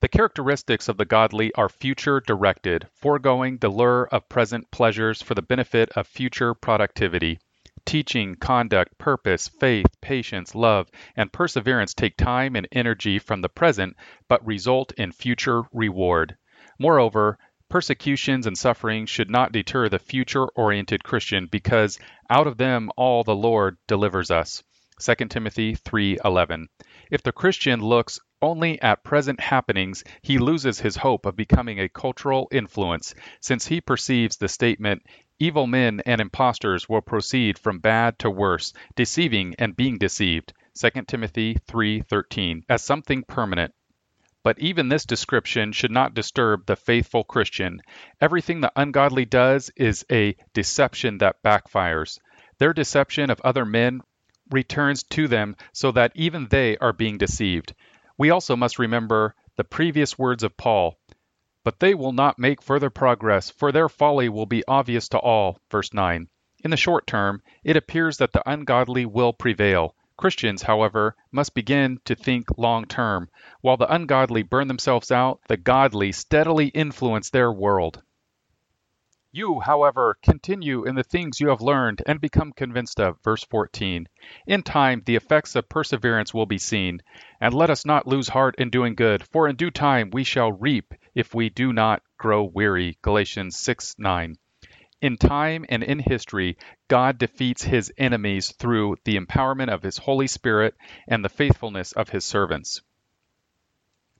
The 0.01 0.10
characteristics 0.10 0.89
of 0.89 0.97
the 0.97 1.06
godly 1.06 1.53
are 1.53 1.69
future 1.69 2.19
directed, 2.19 2.89
foregoing 2.95 3.60
the 3.60 3.69
lure 3.69 4.10
of 4.12 4.27
present 4.27 4.69
pleasures 4.71 5.21
for 5.21 5.34
the 5.34 5.41
benefit 5.41 5.89
of 5.91 6.06
future 6.06 6.53
productivity. 6.53 7.39
Teaching, 7.88 8.36
conduct, 8.36 8.97
purpose, 8.97 9.47
faith, 9.47 9.86
patience, 10.02 10.54
love, 10.54 10.89
and 11.15 11.32
perseverance 11.32 11.93
take 11.93 12.17
time 12.17 12.58
and 12.58 12.67
energy 12.69 13.17
from 13.17 13.39
the 13.39 13.47
present, 13.47 13.95
but 14.28 14.45
result 14.45 14.91
in 14.97 15.13
future 15.13 15.63
reward. 15.71 16.36
Moreover, 16.78 17.39
persecutions 17.69 18.45
and 18.45 18.58
suffering 18.58 19.06
should 19.06 19.30
not 19.30 19.54
deter 19.54 19.88
the 19.88 20.00
future 20.00 20.47
oriented 20.47 21.06
Christian 21.06 21.47
because 21.47 21.97
out 22.30 22.45
of 22.45 22.58
them 22.58 22.91
all 22.97 23.23
the 23.23 23.34
Lord 23.34 23.78
delivers 23.88 24.32
us. 24.32 24.63
2 25.00 25.30
Timothy 25.30 25.76
3:11. 25.76 26.67
If 27.10 27.23
the 27.23 27.32
Christian 27.32 27.80
looks 27.80 28.19
only 28.41 28.82
at 28.82 29.04
present 29.04 29.39
happenings, 29.39 30.04
he 30.21 30.39
loses 30.39 30.80
his 30.80 30.97
hope 30.97 31.26
of 31.26 31.36
becoming 31.36 31.80
a 31.80 31.88
cultural 31.88 32.47
influence, 32.52 33.15
since 33.39 33.65
he 33.65 33.80
perceives 33.80 34.38
the 34.38 34.50
statement, 34.50 35.04
Evil 35.39 35.67
men 35.67 36.02
and 36.04 36.19
impostors 36.19 36.89
will 36.89 37.02
proceed 37.02 37.60
from 37.60 37.78
bad 37.78 38.17
to 38.17 38.30
worse, 38.30 38.73
deceiving 38.95 39.54
and 39.60 39.76
being 39.76 40.00
deceived. 40.00 40.52
2 40.73 41.08
Timothy 41.08 41.54
3:13 41.67 42.63
as 42.67 42.84
something 42.84 43.21
permanent. 43.21 43.71
But 44.41 44.58
even 44.58 44.89
this 44.89 45.06
description 45.06 45.73
should 45.73 45.91
not 45.91 46.15
disturb 46.15 46.65
the 46.65 46.76
faithful 46.76 47.23
Christian. 47.23 47.82
Everything 48.19 48.62
the 48.62 48.71
ungodly 48.76 49.26
does 49.26 49.69
is 49.76 50.04
a 50.12 50.36
deception 50.54 51.19
that 51.19 51.43
backfires. 51.43 52.17
Their 52.58 52.73
deception 52.73 53.30
of 53.30 53.39
other 53.41 53.65
men 53.65 54.02
returns 54.50 55.04
to 55.04 55.28
them 55.28 55.56
so 55.71 55.91
that 55.91 56.13
even 56.15 56.47
they 56.47 56.78
are 56.78 56.93
being 56.93 57.19
deceived. 57.19 57.76
We 58.17 58.32
also 58.32 58.56
must 58.56 58.80
remember 58.80 59.36
the 59.56 59.63
previous 59.63 60.17
words 60.17 60.41
of 60.43 60.58
Paul 60.58 60.97
but 61.67 61.82
they 61.82 61.93
will 61.93 62.13
not 62.13 62.39
make 62.39 62.62
further 62.62 62.89
progress, 62.89 63.49
for 63.49 63.73
their 63.73 63.89
folly 63.89 64.30
will 64.30 64.45
be 64.45 64.63
obvious 64.69 65.10
to 65.10 65.17
all. 65.19 65.60
Verse 65.69 65.93
9. 65.93 66.30
In 66.63 66.71
the 66.71 66.77
short 66.77 67.06
term, 67.06 67.41
it 67.62 67.75
appears 67.75 68.19
that 68.19 68.32
the 68.32 68.49
ungodly 68.49 69.06
will 69.06 69.34
prevail. 69.34 69.93
Christians, 70.15 70.62
however, 70.62 71.13
must 71.30 71.53
begin 71.53 71.99
to 72.06 72.15
think 72.15 72.58
long 72.58 72.86
term. 72.86 73.27
While 73.60 73.75
the 73.75 73.93
ungodly 73.93 74.43
burn 74.43 74.69
themselves 74.69 75.12
out, 75.12 75.41
the 75.49 75.58
godly 75.58 76.13
steadily 76.13 76.67
influence 76.67 77.32
their 77.32 77.51
world. 77.51 78.01
You, 79.34 79.60
however, 79.60 80.18
continue 80.24 80.86
in 80.86 80.96
the 80.96 81.04
things 81.04 81.42
you 81.42 81.50
have 81.50 81.60
learned 81.60 82.02
and 82.06 82.22
become 82.22 82.54
convinced 82.54 83.00
of. 83.00 83.22
Verse 83.24 83.44
14. 83.44 84.08
In 84.48 84.63
time, 84.63 85.04
the 85.06 85.18
effects 85.18 85.56
of 85.56 85.68
perseverance 85.68 86.34
will 86.34 86.46
be 86.46 86.58
seen. 86.58 87.02
And 87.42 87.54
let 87.54 87.70
us 87.70 87.86
not 87.86 88.08
lose 88.08 88.30
heart 88.30 88.56
in 88.58 88.70
doing 88.70 88.96
good, 88.96 89.28
for 89.28 89.50
in 89.50 89.58
due 89.58 89.70
time 89.70 90.12
we 90.12 90.24
shall 90.24 90.54
reap 90.54 90.94
if 91.13 91.36
we 91.36 91.50
do 91.50 91.74
not 91.74 92.04
grow 92.18 92.44
weary. 92.44 92.98
Galatians 93.02 93.60
6 93.60 93.96
9. 94.00 94.38
In 95.02 95.18
time 95.18 95.66
and 95.68 95.84
in 95.84 96.00
history, 96.00 96.58
God 96.88 97.18
defeats 97.18 97.63
his 97.63 97.92
enemies 97.98 98.54
through 98.54 98.96
the 99.04 99.20
empowerment 99.20 99.70
of 99.70 99.84
his 99.84 99.98
Holy 99.98 100.28
Spirit 100.28 100.74
and 101.08 101.24
the 101.24 101.30
faithfulness 101.30 101.92
of 101.92 102.10
his 102.10 102.24
servants. 102.24 102.82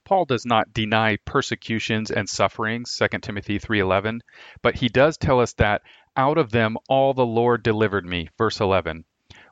Paul 0.08 0.24
does 0.24 0.46
not 0.46 0.72
deny 0.72 1.18
persecutions 1.26 2.12
and 2.12 2.30
sufferings, 2.30 2.96
2 2.96 3.20
Timothy 3.22 3.60
3:11, 3.60 4.22
but 4.62 4.76
he 4.76 4.88
does 4.88 5.18
tell 5.18 5.42
us 5.42 5.52
that 5.56 5.82
out 6.16 6.38
of 6.38 6.50
them 6.50 6.78
all 6.88 7.14
the 7.14 7.26
Lord 7.26 7.62
delivered 7.62 8.06
me, 8.06 8.30
verse 8.38 8.62
11. 8.62 9.04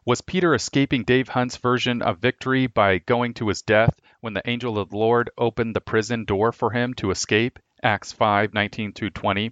Was 0.05 0.21
Peter 0.21 0.55
escaping 0.55 1.03
Dave 1.03 1.27
Hunt's 1.27 1.57
version 1.57 2.01
of 2.01 2.19
victory 2.19 2.67
by 2.67 2.99
going 2.99 3.33
to 3.33 3.49
his 3.49 3.63
death 3.63 3.99
when 4.21 4.33
the 4.33 4.49
angel 4.49 4.79
of 4.79 4.91
the 4.91 4.97
Lord 4.97 5.29
opened 5.37 5.75
the 5.75 5.81
prison 5.81 6.23
door 6.23 6.53
for 6.53 6.71
him 6.71 6.93
to 6.93 7.11
escape? 7.11 7.59
Acts 7.83 8.13
5:19 8.13 9.13
20. 9.13 9.51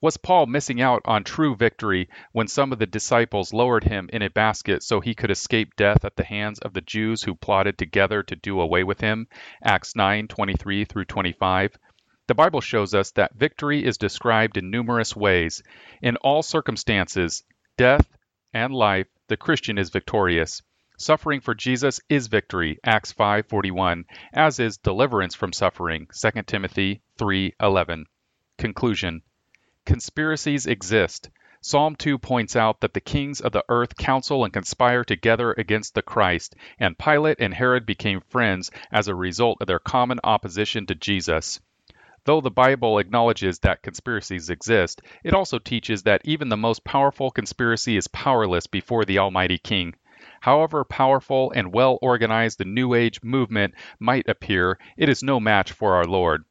Was 0.00 0.16
Paul 0.16 0.46
missing 0.46 0.80
out 0.80 1.02
on 1.06 1.24
true 1.24 1.56
victory 1.56 2.08
when 2.30 2.46
some 2.46 2.72
of 2.72 2.78
the 2.78 2.86
disciples 2.86 3.52
lowered 3.52 3.82
him 3.82 4.08
in 4.12 4.22
a 4.22 4.30
basket 4.30 4.84
so 4.84 5.00
he 5.00 5.12
could 5.12 5.32
escape 5.32 5.74
death 5.74 6.04
at 6.04 6.14
the 6.14 6.22
hands 6.22 6.60
of 6.60 6.72
the 6.72 6.80
Jews 6.80 7.24
who 7.24 7.34
plotted 7.34 7.76
together 7.76 8.22
to 8.22 8.36
do 8.36 8.60
away 8.60 8.84
with 8.84 9.00
him? 9.00 9.26
Acts 9.60 9.94
9:23 9.94 10.84
through 10.84 11.06
25. 11.06 11.76
The 12.28 12.34
Bible 12.36 12.60
shows 12.60 12.94
us 12.94 13.10
that 13.12 13.34
victory 13.34 13.84
is 13.84 13.98
described 13.98 14.56
in 14.56 14.70
numerous 14.70 15.16
ways. 15.16 15.64
In 16.00 16.14
all 16.18 16.42
circumstances, 16.42 17.42
death, 17.76 18.06
and 18.54 18.72
life, 18.72 19.08
the 19.26 19.36
Christian 19.36 19.78
is 19.78 19.90
victorious. 19.90 20.62
Suffering 20.96 21.40
for 21.40 21.56
Jesus 21.56 22.00
is 22.08 22.28
victory, 22.28 22.78
Acts 22.84 23.12
5:41, 23.12 24.04
as 24.32 24.60
is 24.60 24.76
deliverance 24.76 25.34
from 25.34 25.52
suffering, 25.52 26.06
2 26.12 26.46
Timothy 26.46 27.02
3:11. 27.18 28.04
Conclusion. 28.58 29.22
Conspiracies 29.88 30.66
exist. 30.66 31.30
Psalm 31.62 31.96
2 31.96 32.18
points 32.18 32.54
out 32.54 32.82
that 32.82 32.92
the 32.92 33.00
kings 33.00 33.40
of 33.40 33.52
the 33.52 33.64
earth 33.70 33.96
counsel 33.96 34.44
and 34.44 34.52
conspire 34.52 35.02
together 35.02 35.54
against 35.56 35.94
the 35.94 36.02
Christ, 36.02 36.54
and 36.78 36.98
Pilate 36.98 37.40
and 37.40 37.54
Herod 37.54 37.86
became 37.86 38.20
friends 38.20 38.70
as 38.92 39.08
a 39.08 39.14
result 39.14 39.56
of 39.62 39.66
their 39.66 39.78
common 39.78 40.20
opposition 40.22 40.84
to 40.84 40.94
Jesus. 40.94 41.58
Though 42.24 42.42
the 42.42 42.50
Bible 42.50 42.98
acknowledges 42.98 43.60
that 43.60 43.80
conspiracies 43.82 44.50
exist, 44.50 45.00
it 45.24 45.32
also 45.32 45.58
teaches 45.58 46.02
that 46.02 46.20
even 46.22 46.50
the 46.50 46.58
most 46.58 46.84
powerful 46.84 47.30
conspiracy 47.30 47.96
is 47.96 48.08
powerless 48.08 48.66
before 48.66 49.06
the 49.06 49.18
Almighty 49.18 49.56
King. 49.56 49.94
However 50.42 50.84
powerful 50.84 51.50
and 51.52 51.72
well 51.72 51.98
organized 52.02 52.58
the 52.58 52.66
New 52.66 52.92
Age 52.92 53.22
movement 53.22 53.72
might 53.98 54.28
appear, 54.28 54.78
it 54.98 55.08
is 55.08 55.22
no 55.22 55.40
match 55.40 55.72
for 55.72 55.94
our 55.94 56.04
Lord. 56.04 56.44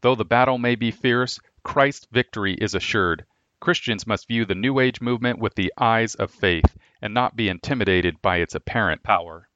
Though 0.00 0.14
the 0.14 0.24
battle 0.24 0.58
may 0.58 0.76
be 0.76 0.92
fierce, 0.92 1.40
Christ's 1.64 2.06
victory 2.12 2.54
is 2.54 2.74
assured. 2.74 3.24
Christians 3.58 4.06
must 4.06 4.28
view 4.28 4.44
the 4.44 4.54
New 4.54 4.78
Age 4.78 5.00
movement 5.00 5.38
with 5.38 5.54
the 5.54 5.72
eyes 5.78 6.14
of 6.14 6.30
faith 6.30 6.76
and 7.00 7.14
not 7.14 7.34
be 7.34 7.48
intimidated 7.48 8.20
by 8.22 8.36
its 8.36 8.54
apparent 8.54 9.02
power. 9.02 9.48